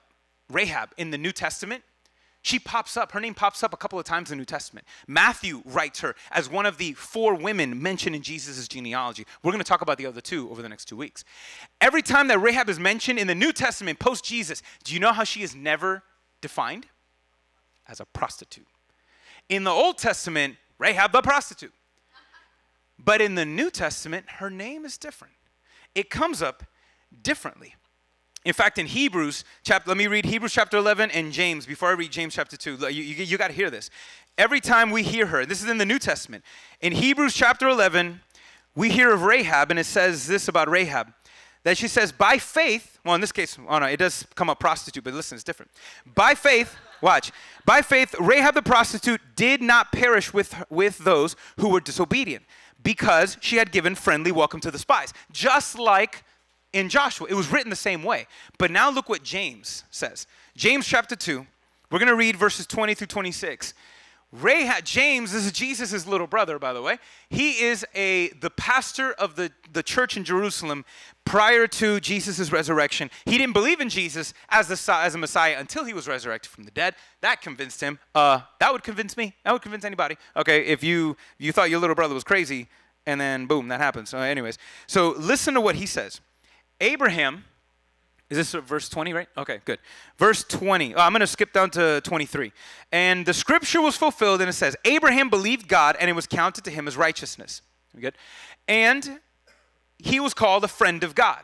[0.51, 1.83] Rahab in the New Testament,
[2.45, 4.85] she pops up, her name pops up a couple of times in the New Testament.
[5.07, 9.25] Matthew writes her as one of the four women mentioned in Jesus' genealogy.
[9.41, 11.23] We're going to talk about the other two over the next two weeks.
[11.81, 15.11] Every time that Rahab is mentioned in the New Testament post Jesus, do you know
[15.11, 16.03] how she is never
[16.39, 16.85] defined?
[17.87, 18.67] As a prostitute.
[19.49, 21.73] In the Old Testament, Rahab the prostitute.
[22.99, 25.33] But in the New Testament, her name is different.
[25.95, 26.63] It comes up
[27.23, 27.73] differently.
[28.45, 31.93] In fact, in Hebrews chapter, let me read Hebrews chapter 11 and James before I
[31.93, 32.77] read James chapter 2.
[32.81, 33.89] You, you, you got to hear this.
[34.37, 36.43] Every time we hear her, this is in the New Testament.
[36.79, 38.21] In Hebrews chapter 11,
[38.75, 41.11] we hear of Rahab, and it says this about Rahab
[41.63, 44.59] that she says, by faith, well, in this case, oh no, it does come up
[44.59, 45.71] prostitute, but listen, it's different.
[46.13, 47.31] By faith, watch,
[47.65, 52.43] by faith, Rahab the prostitute did not perish with, with those who were disobedient
[52.83, 55.11] because she had given friendly welcome to the spies.
[55.31, 56.23] Just like
[56.75, 58.27] in Joshua, it was written the same way.
[58.57, 60.27] But now look what James says.
[60.57, 61.47] James chapter 2,
[61.89, 63.73] we're going to read verses 20 through 26.
[64.33, 66.97] Rahab, James this is Jesus' little brother, by the way.
[67.29, 70.83] He is a the pastor of the, the church in Jerusalem
[71.23, 73.09] prior to Jesus' resurrection.
[73.23, 76.65] He didn't believe in Jesus as the as a Messiah until he was resurrected from
[76.65, 76.95] the dead.
[77.21, 77.97] That convinced him.
[78.13, 79.35] Uh, that would convince me.
[79.45, 80.17] That would convince anybody.
[80.35, 82.67] Okay, if you you thought your little brother was crazy,
[83.05, 84.09] and then boom, that happens.
[84.09, 84.57] So, anyways,
[84.87, 86.19] so listen to what he says.
[86.81, 87.45] Abraham
[88.29, 89.27] is this verse 20, right?
[89.37, 89.77] Okay, good.
[90.17, 90.95] Verse 20.
[90.95, 92.51] Oh, I'm going to skip down to 23.
[92.91, 96.63] And the scripture was fulfilled, and it says, Abraham believed God, and it was counted
[96.63, 97.61] to him as righteousness.
[97.99, 98.15] Good.
[98.67, 99.19] And
[99.99, 101.43] he was called a friend of God.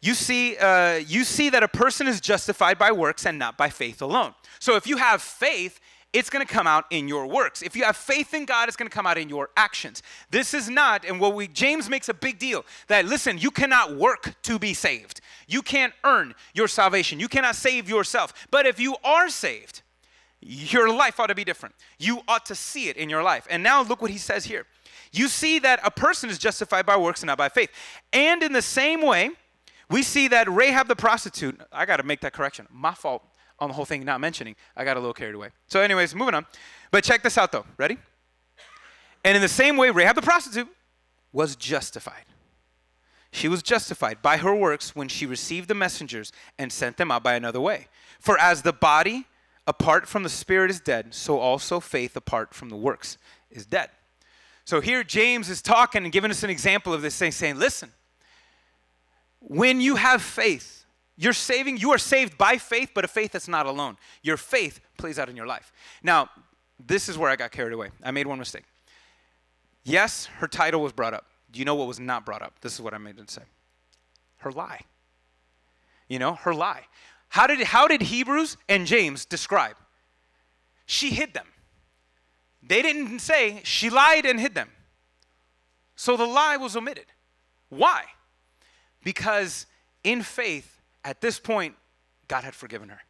[0.00, 3.68] You see, uh, you see that a person is justified by works and not by
[3.68, 4.34] faith alone.
[4.58, 5.78] So if you have faith,
[6.12, 7.62] it's going to come out in your works.
[7.62, 10.02] If you have faith in God, it's going to come out in your actions.
[10.30, 13.96] This is not, and what we James makes a big deal that listen, you cannot
[13.96, 15.20] work to be saved.
[15.48, 17.18] You can't earn your salvation.
[17.18, 18.46] You cannot save yourself.
[18.50, 19.82] But if you are saved,
[20.40, 21.74] your life ought to be different.
[21.98, 23.46] You ought to see it in your life.
[23.48, 24.66] And now look what he says here.
[25.12, 27.70] You see that a person is justified by works and not by faith.
[28.12, 29.30] And in the same way,
[29.90, 32.66] we see that Rahab the prostitute, I got to make that correction.
[32.70, 33.22] My fault
[33.62, 34.56] on the whole thing not mentioning.
[34.76, 35.50] I got a little carried away.
[35.68, 36.46] So, anyways, moving on.
[36.90, 37.64] But check this out though.
[37.76, 37.96] Ready?
[39.24, 40.68] And in the same way, Rahab the prostitute
[41.32, 42.24] was justified.
[43.30, 47.22] She was justified by her works when she received the messengers and sent them out
[47.22, 47.88] by another way.
[48.20, 49.26] For as the body
[49.66, 53.16] apart from the spirit is dead, so also faith apart from the works
[53.50, 53.88] is dead.
[54.64, 57.90] So here James is talking and giving us an example of this thing, saying, listen,
[59.40, 60.81] when you have faith,
[61.16, 63.96] you're saving, you are saved by faith, but a faith that's not alone.
[64.22, 65.72] Your faith plays out in your life.
[66.02, 66.28] Now,
[66.84, 67.90] this is where I got carried away.
[68.02, 68.64] I made one mistake.
[69.84, 71.26] Yes, her title was brought up.
[71.50, 72.54] Do you know what was not brought up?
[72.60, 73.42] This is what I made it say.
[74.38, 74.80] Her lie.
[76.08, 76.86] You know, her lie.
[77.28, 79.76] How did, how did Hebrews and James describe?
[80.86, 81.46] She hid them.
[82.62, 84.68] They didn't say she lied and hid them.
[85.96, 87.06] So the lie was omitted.
[87.68, 88.04] Why?
[89.04, 89.66] Because
[90.04, 90.71] in faith,
[91.04, 91.74] at this point,
[92.28, 93.00] God had forgiven her.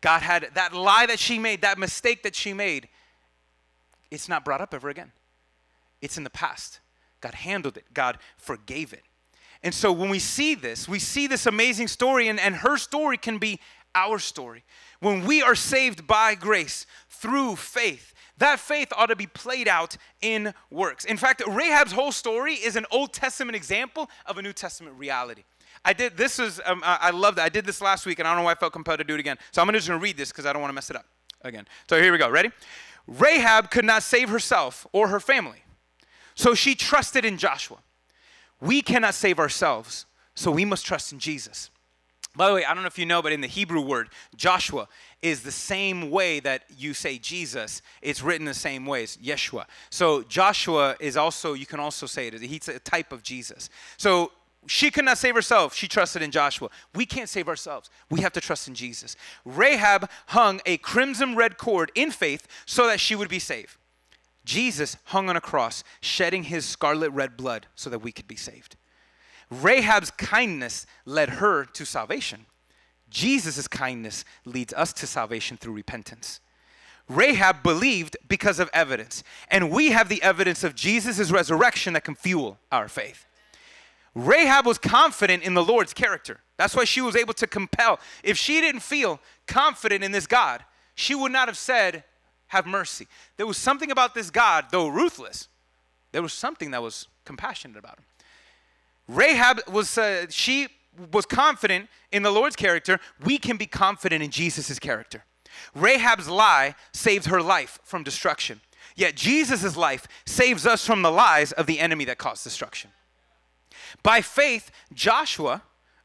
[0.00, 2.88] God had that lie that she made, that mistake that she made,
[4.10, 5.12] it's not brought up ever again.
[6.00, 6.80] It's in the past.
[7.20, 9.02] God handled it, God forgave it.
[9.62, 13.16] And so when we see this, we see this amazing story, and, and her story
[13.16, 13.60] can be
[13.94, 14.64] our story.
[15.00, 19.96] When we are saved by grace through faith, that faith ought to be played out
[20.20, 21.04] in works.
[21.04, 25.44] In fact, Rahab's whole story is an Old Testament example of a New Testament reality.
[25.84, 27.44] I did this is um, I, I love that.
[27.44, 29.14] I did this last week, and I don't know why I felt compelled to do
[29.14, 29.36] it again.
[29.52, 31.06] So I'm just going to read this because I don't want to mess it up
[31.42, 31.66] again.
[31.88, 32.30] So here we go.
[32.30, 32.50] Ready?
[33.06, 35.62] Rahab could not save herself or her family,
[36.34, 37.78] so she trusted in Joshua.
[38.60, 41.70] We cannot save ourselves, so we must trust in Jesus.
[42.36, 44.88] By the way, I don't know if you know, but in the Hebrew word, Joshua
[45.22, 47.80] is the same way that you say Jesus.
[48.02, 49.66] It's written the same ways, Yeshua.
[49.90, 53.70] So Joshua is also, you can also say it, he's a type of Jesus.
[53.96, 54.32] So
[54.66, 55.74] she could not save herself.
[55.74, 56.70] She trusted in Joshua.
[56.94, 57.90] We can't save ourselves.
[58.10, 59.16] We have to trust in Jesus.
[59.44, 63.76] Rahab hung a crimson red cord in faith so that she would be saved.
[64.44, 68.36] Jesus hung on a cross, shedding his scarlet red blood so that we could be
[68.36, 68.76] saved.
[69.50, 72.46] Rahab's kindness led her to salvation.
[73.10, 76.40] Jesus' kindness leads us to salvation through repentance.
[77.08, 82.14] Rahab believed because of evidence, and we have the evidence of Jesus' resurrection that can
[82.14, 83.26] fuel our faith.
[84.14, 86.40] Rahab was confident in the Lord's character.
[86.56, 87.98] That's why she was able to compel.
[88.22, 92.04] If she didn't feel confident in this God, she would not have said,
[92.48, 93.08] Have mercy.
[93.36, 95.48] There was something about this God, though ruthless,
[96.12, 98.04] there was something that was compassionate about him.
[99.08, 100.68] Rahab was, uh, she
[101.12, 103.00] was confident in the Lord's character.
[103.24, 105.24] We can be confident in Jesus' character.
[105.74, 108.60] Rahab's lie saved her life from destruction.
[108.96, 112.90] Yet Jesus' life saves us from the lies of the enemy that caused destruction.
[114.02, 115.62] By faith, Joshua,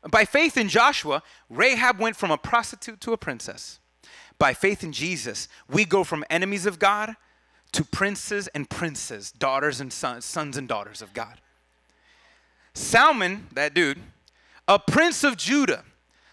[0.10, 3.80] by faith in Joshua, Rahab went from a prostitute to a princess.
[4.38, 7.16] By faith in Jesus, we go from enemies of God
[7.74, 11.42] to princes and princes, daughters and sons, sons and daughters of God.
[12.74, 14.00] Salmon, that dude,
[14.68, 15.84] a prince of Judah,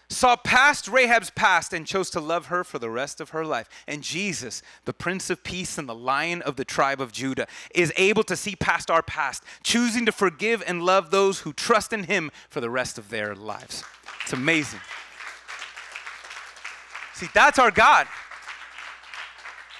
[0.09, 3.67] saw past Rahab's past and chose to love her for the rest of her life.
[3.87, 7.91] And Jesus, the Prince of Peace and the Lion of the tribe of Judah, is
[7.97, 12.03] able to see past our past, choosing to forgive and love those who trust in
[12.03, 13.83] Him for the rest of their lives.
[14.23, 14.79] It's amazing.
[17.13, 18.07] See, that's our God.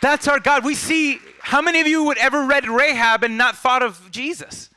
[0.01, 0.65] That's our God.
[0.65, 4.69] We see how many of you would ever read Rahab and not thought of Jesus?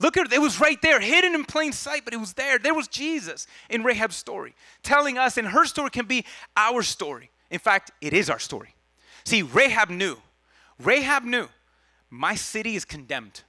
[0.00, 2.58] Look at it, it was right there, hidden in plain sight, but it was there.
[2.58, 6.24] There was Jesus in Rahab's story, telling us, and her story can be
[6.56, 7.30] our story.
[7.50, 8.74] In fact, it is our story.
[9.24, 10.18] See, Rahab knew.
[10.78, 11.48] Rahab knew
[12.10, 13.42] my city is condemned.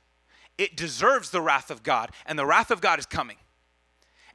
[0.58, 3.38] It deserves the wrath of God, and the wrath of God is coming.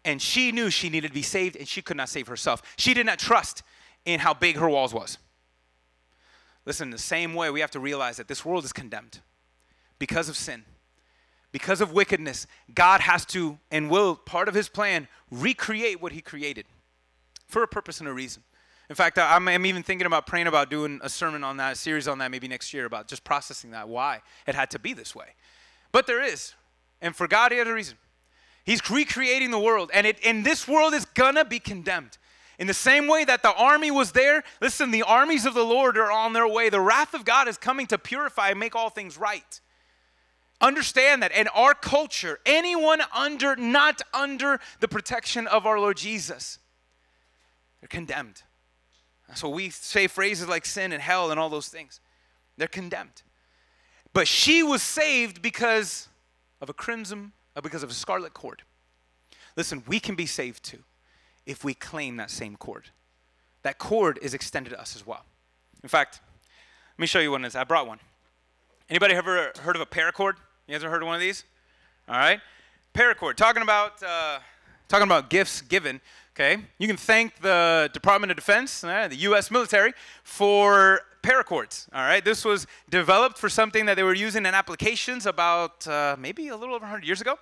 [0.04, 2.62] And she knew she needed to be saved, and she could not save herself.
[2.76, 3.62] She did not trust
[4.04, 5.18] in how big her walls was.
[6.64, 9.20] Listen, the same way we have to realize that this world is condemned
[9.98, 10.64] because of sin
[11.54, 16.20] because of wickedness, God has to and will, part of his plan, recreate what he
[16.20, 16.66] created
[17.46, 18.42] for a purpose and a reason.
[18.90, 21.76] In fact, I'm, I'm, even thinking about praying about doing a sermon on that, a
[21.76, 24.94] series on that maybe next year about just processing that, why it had to be
[24.94, 25.26] this way.
[25.92, 26.54] But there is.
[27.00, 27.98] And for God, he had a reason.
[28.64, 32.18] He's recreating the world, and, it, and this world is gonna be condemned.
[32.58, 35.96] In the same way that the army was there, listen, the armies of the Lord
[35.98, 36.68] are on their way.
[36.68, 39.60] The wrath of God is coming to purify and make all things right.
[40.60, 46.58] Understand that in our culture, anyone under, not under the protection of our Lord Jesus,
[47.80, 48.42] they're condemned.
[49.34, 52.00] So we say phrases like sin and hell and all those things.
[52.56, 53.22] They're condemned.
[54.12, 56.08] But she was saved because
[56.60, 58.62] of a crimson, uh, because of a scarlet cord.
[59.56, 60.84] Listen, we can be saved too
[61.46, 62.90] if we claim that same cord.
[63.62, 65.24] That cord is extended to us as well.
[65.82, 66.20] In fact,
[66.96, 67.44] let me show you one.
[67.44, 67.98] I brought one.
[68.90, 70.34] Anybody ever heard of a paracord?
[70.66, 71.44] You guys ever heard of one of these?
[72.06, 72.38] All right.
[72.92, 74.40] Paracord, talking about, uh,
[74.88, 76.02] talking about gifts given.
[76.34, 76.62] Okay.
[76.76, 79.50] You can thank the Department of Defense, uh, the U.S.
[79.50, 81.88] military, for paracords.
[81.94, 82.22] All right.
[82.22, 86.56] This was developed for something that they were using in applications about uh, maybe a
[86.56, 87.38] little over 100 years ago.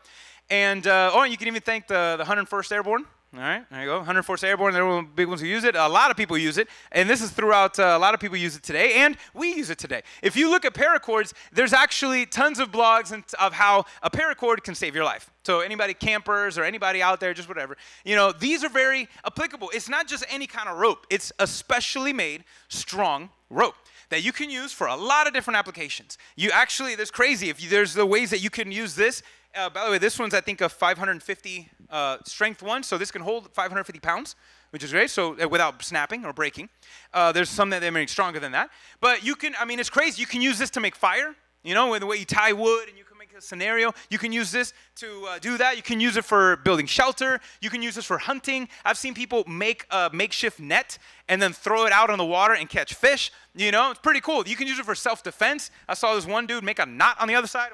[0.49, 3.81] And, uh, oh, and you can even thank the, the 101st Airborne all right, there
[3.81, 4.03] you go.
[4.03, 5.75] 104th Airborne, they're one the big ones who use it.
[5.75, 8.37] A lot of people use it, and this is throughout, uh, a lot of people
[8.37, 10.03] use it today, and we use it today.
[10.23, 14.75] If you look at paracords, there's actually tons of blogs of how a paracord can
[14.75, 15.31] save your life.
[15.45, 19.71] So anybody campers or anybody out there, just whatever, you know, these are very applicable.
[19.73, 21.07] It's not just any kind of rope.
[21.09, 23.77] It's a specially made, strong rope
[24.11, 26.19] that you can use for a lot of different applications.
[26.37, 27.49] You actually, there's crazy.
[27.49, 29.23] If you, there's the ways that you can use this.
[29.55, 33.11] Uh, by the way, this one's I think a 550 uh, strength one, so this
[33.11, 34.35] can hold 550 pounds,
[34.71, 35.11] which is great.
[35.11, 36.71] So uh, without snapping or breaking,
[37.13, 38.71] uh, there's some that they make stronger than that.
[39.01, 40.21] But you can, I mean, it's crazy.
[40.21, 41.35] You can use this to make fire.
[41.65, 43.93] You know, the way you tie wood and you can make a scenario.
[44.11, 45.77] You can use this to uh, do that.
[45.77, 47.39] You can use it for building shelter.
[47.61, 48.69] You can use this for hunting.
[48.87, 50.99] I've seen people make a makeshift net
[51.29, 53.31] and then throw it out on the water and catch fish.
[53.55, 54.49] You know, it's pretty cool.
[54.49, 55.71] You can use it for self-defense.
[55.89, 57.71] I saw this one dude make a knot on the other side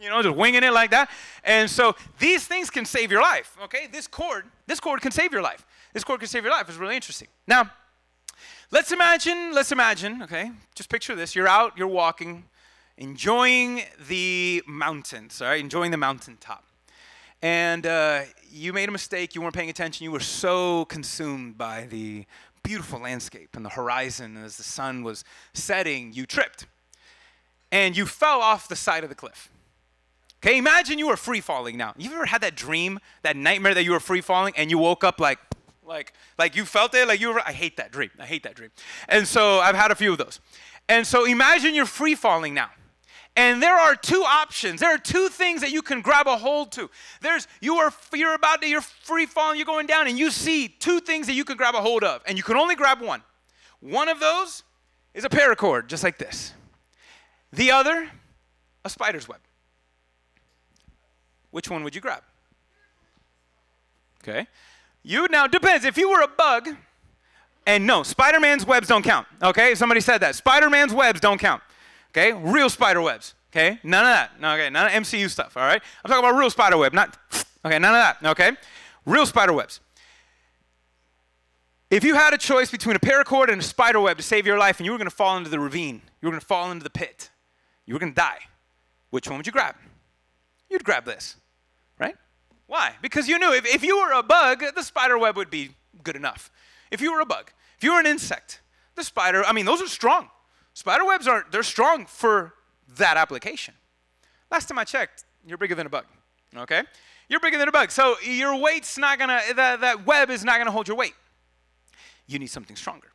[0.00, 1.10] you know, just winging it like that.
[1.44, 3.88] And so these things can save your life, okay?
[3.90, 5.66] This cord, this cord can save your life.
[5.92, 6.68] This cord can save your life.
[6.68, 7.28] It's really interesting.
[7.46, 7.70] Now,
[8.70, 10.52] let's imagine, let's imagine, okay?
[10.74, 11.34] Just picture this.
[11.34, 12.44] You're out, you're walking,
[12.96, 15.60] enjoying the mountains, all right?
[15.60, 16.64] Enjoying the mountaintop.
[17.40, 21.86] And uh, you made a mistake, you weren't paying attention, you were so consumed by
[21.88, 22.26] the
[22.64, 25.24] beautiful landscape and the horizon as the sun was
[25.54, 26.66] setting, you tripped.
[27.70, 29.50] And you fell off the side of the cliff.
[30.42, 31.94] Okay, imagine you were free falling now.
[31.96, 35.02] You've ever had that dream, that nightmare that you were free falling and you woke
[35.02, 35.38] up like,
[35.84, 38.10] like, like you felt it, like you were, I hate that dream.
[38.20, 38.70] I hate that dream.
[39.08, 40.38] And so I've had a few of those.
[40.88, 42.70] And so imagine you're free falling now.
[43.34, 44.80] And there are two options.
[44.80, 46.90] There are two things that you can grab a hold to.
[47.20, 50.66] There's you are you're about to you're free falling, you're going down, and you see
[50.66, 53.22] two things that you can grab a hold of, and you can only grab one.
[53.78, 54.64] One of those
[55.14, 56.52] is a paracord, just like this.
[57.52, 58.10] The other,
[58.84, 59.38] a spider's web
[61.50, 62.22] which one would you grab?
[64.22, 64.46] Okay.
[65.02, 65.84] You now depends.
[65.84, 66.68] If you were a bug,
[67.66, 69.26] and no, Spider Man's webs don't count.
[69.42, 69.74] Okay.
[69.74, 70.34] Somebody said that.
[70.34, 71.62] Spider Man's webs don't count.
[72.10, 72.32] Okay.
[72.32, 73.34] Real spider webs.
[73.52, 73.78] Okay.
[73.82, 74.40] None of that.
[74.40, 74.70] No, okay.
[74.70, 75.56] None of MCU stuff.
[75.56, 75.80] All right.
[76.04, 77.16] I'm talking about real spider web, not.
[77.64, 77.78] Okay.
[77.78, 78.30] None of that.
[78.30, 78.52] Okay.
[79.06, 79.80] Real spider webs.
[81.90, 84.58] If you had a choice between a paracord and a spider web to save your
[84.58, 86.70] life, and you were going to fall into the ravine, you were going to fall
[86.70, 87.30] into the pit,
[87.86, 88.40] you were going to die,
[89.08, 89.74] which one would you grab?
[90.70, 91.36] You'd grab this,
[91.98, 92.16] right?
[92.66, 92.94] Why?
[93.00, 95.70] Because you knew if, if you were a bug, the spider web would be
[96.02, 96.50] good enough.
[96.90, 98.60] If you were a bug, if you were an insect,
[98.94, 100.28] the spider, I mean, those are strong.
[100.74, 102.54] Spider webs aren't, they're strong for
[102.96, 103.74] that application.
[104.50, 106.04] Last time I checked, you're bigger than a bug,
[106.56, 106.82] okay?
[107.28, 107.90] You're bigger than a bug.
[107.90, 111.14] So your weight's not gonna, that, that web is not gonna hold your weight.
[112.26, 113.08] You need something stronger.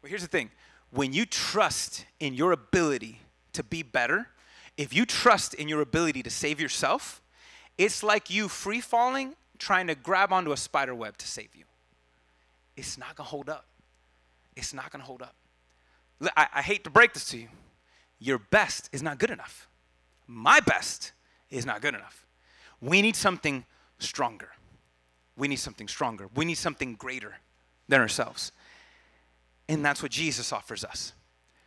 [0.00, 0.50] But here's the thing
[0.90, 3.20] when you trust in your ability
[3.52, 4.28] to be better,
[4.80, 7.20] if you trust in your ability to save yourself,
[7.76, 11.64] it's like you free falling trying to grab onto a spider web to save you.
[12.78, 13.66] It's not gonna hold up.
[14.56, 15.34] It's not gonna hold up.
[16.34, 17.48] I, I hate to break this to you.
[18.20, 19.68] Your best is not good enough.
[20.26, 21.12] My best
[21.50, 22.24] is not good enough.
[22.80, 23.66] We need something
[23.98, 24.48] stronger.
[25.36, 26.28] We need something stronger.
[26.34, 27.34] We need something greater
[27.86, 28.50] than ourselves.
[29.68, 31.12] And that's what Jesus offers us.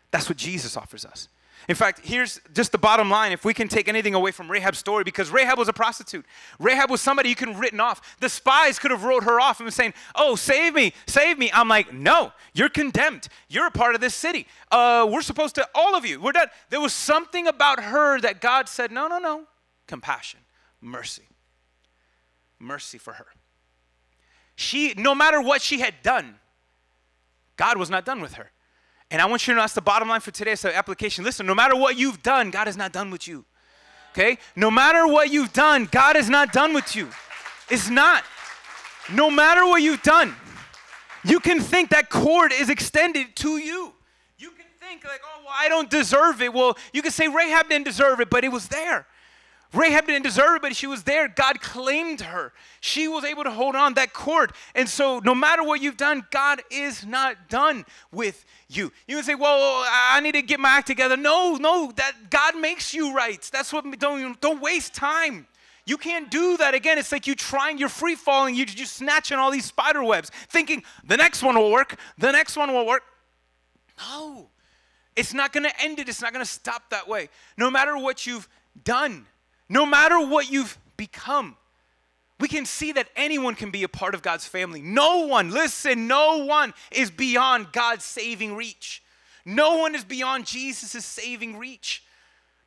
[0.10, 1.28] That's what Jesus offers us.
[1.70, 4.78] In fact, here's just the bottom line if we can take anything away from Rahab's
[4.78, 6.26] story, because Rahab was a prostitute.
[6.60, 8.18] Rahab was somebody you could have written off.
[8.20, 11.52] The spies could have wrote her off and was saying, Oh, save me, save me.
[11.54, 13.28] I'm like, No, you're condemned.
[13.48, 14.48] You're a part of this city.
[14.72, 16.50] Uh, we're supposed to, all of you, we're dead.
[16.70, 19.44] There was something about her that God said, No, no, no.
[19.88, 20.40] Compassion,
[20.82, 21.24] mercy.
[22.60, 23.28] Mercy for her.
[24.56, 26.36] She, no matter what she had done,
[27.58, 28.52] God was not done with her.
[29.14, 31.24] And I want you to know that's the bottom line for today's application.
[31.24, 33.46] Listen, no matter what you've done, God is not done with you.
[34.12, 34.40] Okay?
[34.56, 37.10] No matter what you've done, God is not done with you.
[37.70, 38.24] It's not.
[39.12, 40.36] No matter what you've done,
[41.24, 43.94] you can think that cord is extended to you.
[44.40, 46.52] You can think, like, oh, well, I don't deserve it.
[46.52, 49.06] Well, you can say Rahab didn't deserve it, but it was there.
[49.74, 51.28] Rahab didn't deserve it, but she was there.
[51.28, 52.54] God claimed her.
[52.80, 54.52] She was able to hold on that cord.
[54.76, 58.92] And so, no matter what you've done, God is not done with you.
[59.08, 62.58] You can say, "Well, I need to get my act together." No, no, that God
[62.58, 63.42] makes you right.
[63.52, 63.84] That's what.
[64.00, 65.48] Don't don't waste time.
[65.86, 66.98] You can't do that again.
[66.98, 70.84] It's like you trying, you're free falling, you're just snatching all these spider webs, thinking
[71.04, 73.04] the next one will work, the next one will work.
[74.00, 74.50] No,
[75.16, 76.08] it's not going to end it.
[76.08, 77.30] It's not going to stop that way.
[77.58, 78.48] No matter what you've
[78.84, 79.28] done,
[79.74, 81.58] no matter what you've become,
[82.40, 84.84] we can see that anyone can be a part of God's family.
[84.84, 89.02] No one, listen, no one is beyond God's saving reach.
[89.46, 92.04] No one is beyond Jesus' saving reach.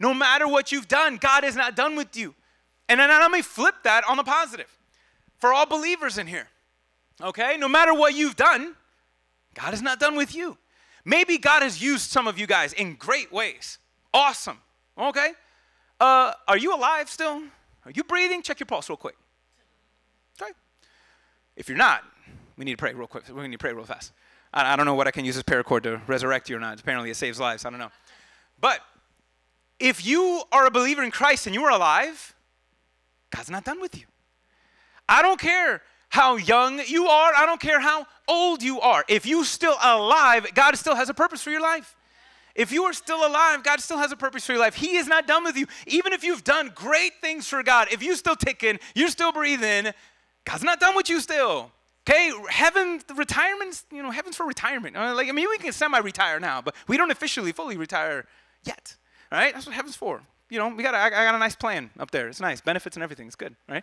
[0.00, 2.34] No matter what you've done, God is not done with you.
[2.88, 4.76] And then let me flip that on the positive
[5.38, 6.48] for all believers in here.
[7.22, 7.56] Okay?
[7.56, 8.74] No matter what you've done,
[9.54, 10.58] God is not done with you.
[11.04, 13.78] Maybe God has used some of you guys in great ways.
[14.12, 14.58] Awesome.
[14.98, 15.34] Okay?
[16.00, 17.42] Uh, are you alive still?
[17.84, 18.42] Are you breathing?
[18.42, 19.16] Check your pulse real quick.
[20.40, 20.52] Okay.
[21.56, 22.02] If you're not,
[22.56, 23.24] we need to pray real quick.
[23.34, 24.12] We need to pray real fast.
[24.52, 26.80] I, I don't know what I can use this paracord to resurrect you or not.
[26.80, 27.64] Apparently, it saves lives.
[27.64, 27.90] I don't know.
[28.60, 28.80] But
[29.78, 32.34] if you are a believer in Christ and you are alive,
[33.30, 34.04] God's not done with you.
[35.08, 37.32] I don't care how young you are.
[37.36, 39.04] I don't care how old you are.
[39.08, 41.96] If you're still alive, God still has a purpose for your life.
[42.56, 44.74] If you are still alive, God still has a purpose for your life.
[44.74, 45.66] He is not done with you.
[45.86, 49.92] Even if you've done great things for God, if you still ticking, you're still breathing,
[50.44, 51.70] God's not done with you still.
[52.08, 54.96] Okay, heaven, retirement's, you know, heaven's for retirement.
[54.96, 58.26] Uh, like, I mean, we can semi-retire now, but we don't officially fully retire
[58.64, 58.96] yet.
[59.32, 60.22] Right, that's what heaven's for.
[60.48, 62.28] You know, we got, a, I got a nice plan up there.
[62.28, 63.26] It's nice, benefits and everything.
[63.26, 63.82] It's good, right?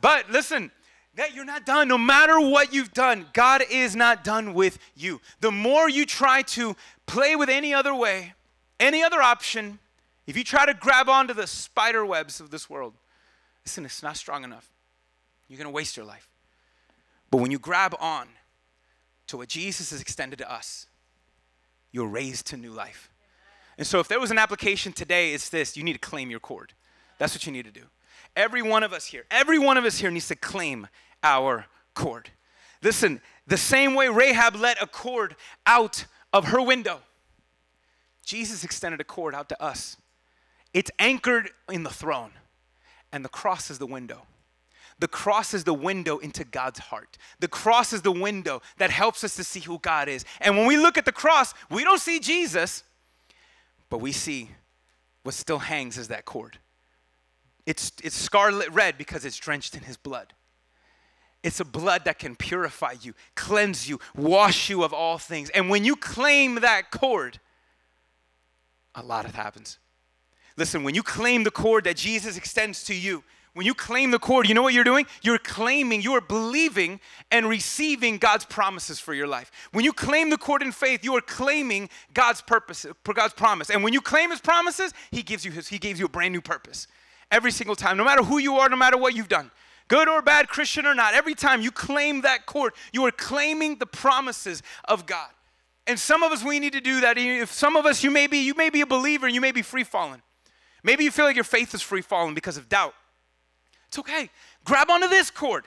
[0.00, 0.70] But listen,
[1.14, 1.88] that you're not done.
[1.88, 5.20] No matter what you've done, God is not done with you.
[5.40, 8.34] The more you try to play with any other way,
[8.78, 9.78] any other option,
[10.26, 12.94] if you try to grab onto the spider webs of this world,
[13.64, 14.70] listen, it's not strong enough.
[15.48, 16.28] You're going to waste your life.
[17.30, 18.28] But when you grab on
[19.26, 20.86] to what Jesus has extended to us,
[21.92, 23.10] you're raised to new life.
[23.76, 26.40] And so, if there was an application today, it's this you need to claim your
[26.40, 26.72] cord.
[27.18, 27.84] That's what you need to do.
[28.38, 30.86] Every one of us here, every one of us here needs to claim
[31.24, 32.30] our cord.
[32.84, 35.34] Listen, the same way Rahab let a cord
[35.66, 37.00] out of her window,
[38.24, 39.96] Jesus extended a cord out to us.
[40.72, 42.30] It's anchored in the throne,
[43.10, 44.22] and the cross is the window.
[45.00, 47.18] The cross is the window into God's heart.
[47.40, 50.24] The cross is the window that helps us to see who God is.
[50.40, 52.84] And when we look at the cross, we don't see Jesus,
[53.90, 54.50] but we see
[55.24, 56.60] what still hangs is that cord.
[57.68, 60.32] It's, it's scarlet red because it's drenched in his blood.
[61.42, 65.50] It's a blood that can purify you, cleanse you, wash you of all things.
[65.50, 67.40] And when you claim that cord,
[68.94, 69.78] a lot of happens.
[70.56, 74.18] Listen, when you claim the cord that Jesus extends to you, when you claim the
[74.18, 75.04] cord, you know what you're doing?
[75.20, 77.00] You're claiming, you are believing
[77.30, 79.52] and receiving God's promises for your life.
[79.72, 83.68] When you claim the cord in faith, you are claiming God's purpose, God's promise.
[83.68, 86.32] And when you claim his promises, he gives you his, he gives you a brand
[86.32, 86.86] new purpose.
[87.30, 89.50] Every single time, no matter who you are, no matter what you've done
[89.88, 93.78] good or bad, Christian or not, every time you claim that cord, you are claiming
[93.78, 95.30] the promises of God.
[95.86, 97.16] And some of us, we need to do that.
[97.16, 99.62] If some of us, you may be, you may be a believer, you may be
[99.62, 100.20] free falling.
[100.82, 102.94] Maybe you feel like your faith is free falling because of doubt.
[103.88, 104.28] It's okay.
[104.64, 105.64] Grab onto this cord.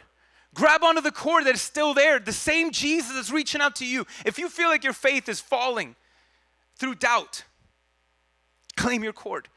[0.53, 2.19] Grab onto the cord that is still there.
[2.19, 4.05] The same Jesus is reaching out to you.
[4.25, 5.95] If you feel like your faith is falling
[6.75, 7.45] through doubt,
[8.75, 9.47] claim your cord.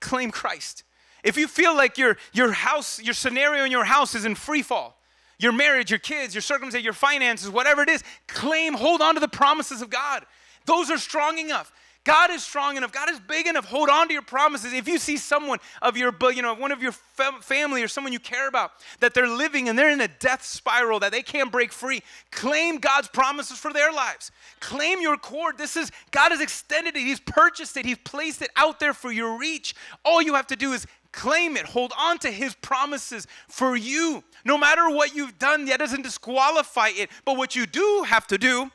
[0.00, 0.84] Claim Christ.
[1.24, 4.62] If you feel like your, your house, your scenario in your house is in free
[4.62, 4.96] fall,
[5.38, 9.20] your marriage, your kids, your circumstances, your finances, whatever it is, claim, hold on to
[9.20, 10.24] the promises of God.
[10.66, 11.72] Those are strong enough.
[12.04, 12.92] God is strong enough.
[12.92, 13.64] God is big enough.
[13.64, 14.74] Hold on to your promises.
[14.74, 18.18] If you see someone of your, you know, one of your family or someone you
[18.18, 21.72] care about that they're living and they're in a death spiral that they can't break
[21.72, 24.30] free, claim God's promises for their lives.
[24.60, 25.56] Claim your cord.
[25.56, 27.00] This is God has extended it.
[27.00, 27.86] He's purchased it.
[27.86, 29.74] He's placed it out there for your reach.
[30.04, 31.64] All you have to do is claim it.
[31.66, 34.24] Hold on to His promises for you.
[34.44, 37.10] No matter what you've done, that doesn't disqualify it.
[37.24, 38.70] But what you do have to do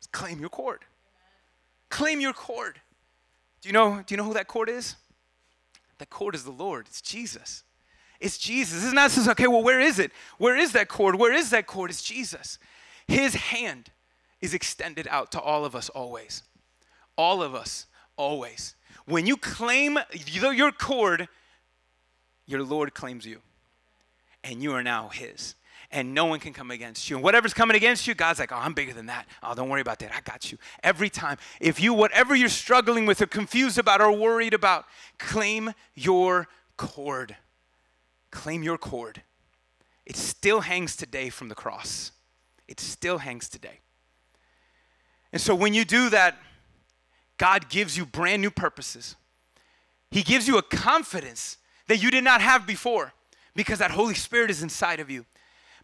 [0.00, 0.80] is claim your cord.
[1.90, 2.80] Claim your cord.
[3.60, 4.96] Do you know, do you know who that cord is?
[5.98, 6.86] That cord is the Lord.
[6.88, 7.62] It's Jesus.
[8.20, 8.84] It's Jesus.
[8.84, 10.10] It's not just, okay, well, where is it?
[10.38, 11.14] Where is that cord?
[11.14, 11.90] Where is that cord?
[11.90, 12.58] It's Jesus.
[13.06, 13.90] His hand
[14.40, 16.42] is extended out to all of us always.
[17.16, 17.86] All of us
[18.16, 18.74] always.
[19.06, 19.98] When you claim
[20.34, 21.28] your cord,
[22.46, 23.40] your Lord claims you.
[24.42, 25.54] And you are now His
[25.94, 27.16] and no one can come against you.
[27.16, 29.26] And whatever's coming against you, God's like, oh, I'm bigger than that.
[29.42, 30.12] Oh, don't worry about that.
[30.12, 30.58] I got you.
[30.82, 31.38] Every time.
[31.60, 34.86] If you, whatever you're struggling with or confused about or worried about,
[35.18, 37.36] claim your cord.
[38.32, 39.22] Claim your cord.
[40.04, 42.10] It still hangs today from the cross.
[42.66, 43.78] It still hangs today.
[45.32, 46.36] And so when you do that,
[47.36, 49.16] God gives you brand new purposes.
[50.10, 51.56] He gives you a confidence
[51.88, 53.12] that you did not have before
[53.54, 55.26] because that Holy Spirit is inside of you.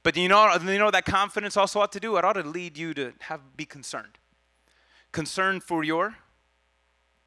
[0.03, 2.17] But you know, you know that confidence also ought to do?
[2.17, 4.19] It ought to lead you to have be concerned.
[5.13, 6.17] Concerned for your,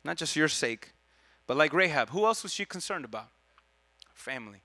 [0.03, 0.93] not just your sake,
[1.45, 3.27] but like Rahab, who else was she concerned about?
[4.23, 4.61] family.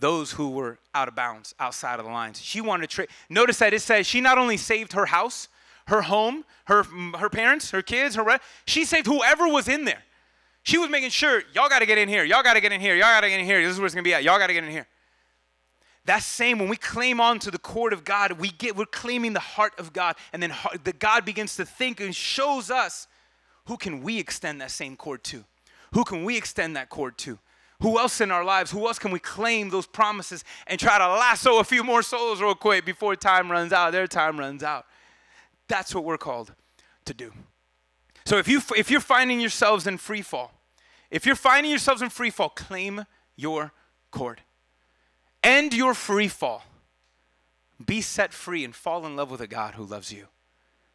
[0.00, 2.40] Those who were out of bounds, outside of the lines.
[2.40, 3.08] She wanted to trade.
[3.28, 5.48] Notice that it says she not only saved her house,
[5.88, 6.84] her home, her,
[7.18, 10.02] her parents, her kids, her she saved whoever was in there.
[10.62, 12.80] She was making sure y'all got to get in here, y'all got to get in
[12.80, 13.62] here, y'all got to get in here.
[13.62, 14.22] This is where it's gonna be at.
[14.22, 14.86] Y'all got to get in here.
[16.04, 19.32] That same, when we claim on to the cord of God, we get, we're claiming
[19.32, 20.16] the heart of God.
[20.32, 23.06] And then the God begins to think and shows us
[23.66, 25.44] who can we extend that same cord to?
[25.92, 27.38] Who can we extend that cord to?
[27.80, 28.70] Who else in our lives?
[28.70, 32.42] Who else can we claim those promises and try to lasso a few more souls
[32.42, 34.86] real quick before time runs out, their time runs out?
[35.68, 36.52] That's what we're called
[37.04, 37.32] to do.
[38.24, 40.52] So if, you, if you're finding yourselves in free fall,
[41.10, 43.04] if you're finding yourselves in free fall, claim
[43.36, 43.72] your
[44.10, 44.42] cord.
[45.42, 46.64] End your free fall.
[47.84, 50.26] Be set free and fall in love with a God who loves you.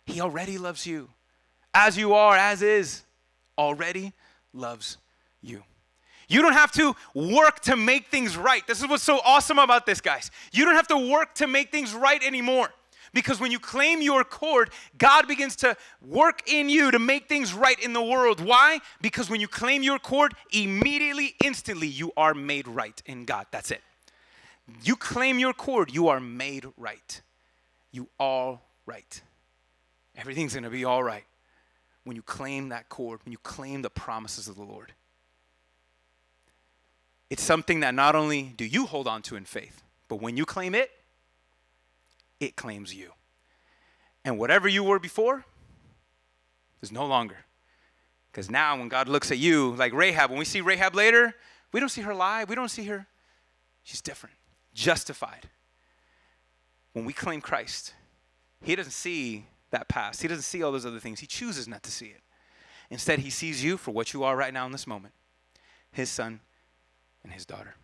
[0.05, 1.09] He already loves you.
[1.74, 3.03] As you are, as is,
[3.57, 4.13] already
[4.53, 4.97] loves
[5.41, 5.63] you.
[6.28, 8.65] You don't have to work to make things right.
[8.67, 10.30] This is what's so awesome about this, guys.
[10.51, 12.69] You don't have to work to make things right anymore.
[13.14, 17.53] Because when you claim your cord, God begins to work in you to make things
[17.53, 18.41] right in the world.
[18.41, 18.80] Why?
[19.01, 23.45] Because when you claim your cord, immediately, instantly, you are made right in God.
[23.51, 23.82] That's it.
[24.84, 27.22] You claim your cord, you are made right.
[27.91, 29.22] You are right.
[30.16, 31.26] Everything's going to be all right
[32.03, 34.93] when you claim that cord, when you claim the promises of the Lord.
[37.30, 40.45] It's something that not only do you hold on to in faith, but when you
[40.45, 40.91] claim it,
[42.39, 43.11] it claims you.
[44.25, 45.45] And whatever you were before
[46.81, 47.38] is no longer.
[48.31, 51.36] Because now, when God looks at you, like Rahab, when we see Rahab later,
[51.71, 53.05] we don't see her lie, we don't see her.
[53.84, 54.36] She's different
[54.73, 55.49] justified.
[56.93, 57.93] When we claim Christ,
[58.61, 61.19] He doesn't see that past, He doesn't see all those other things.
[61.19, 62.21] He chooses not to see it.
[62.89, 65.13] Instead, He sees you for what you are right now in this moment
[65.91, 66.41] His son
[67.23, 67.75] and His daughter.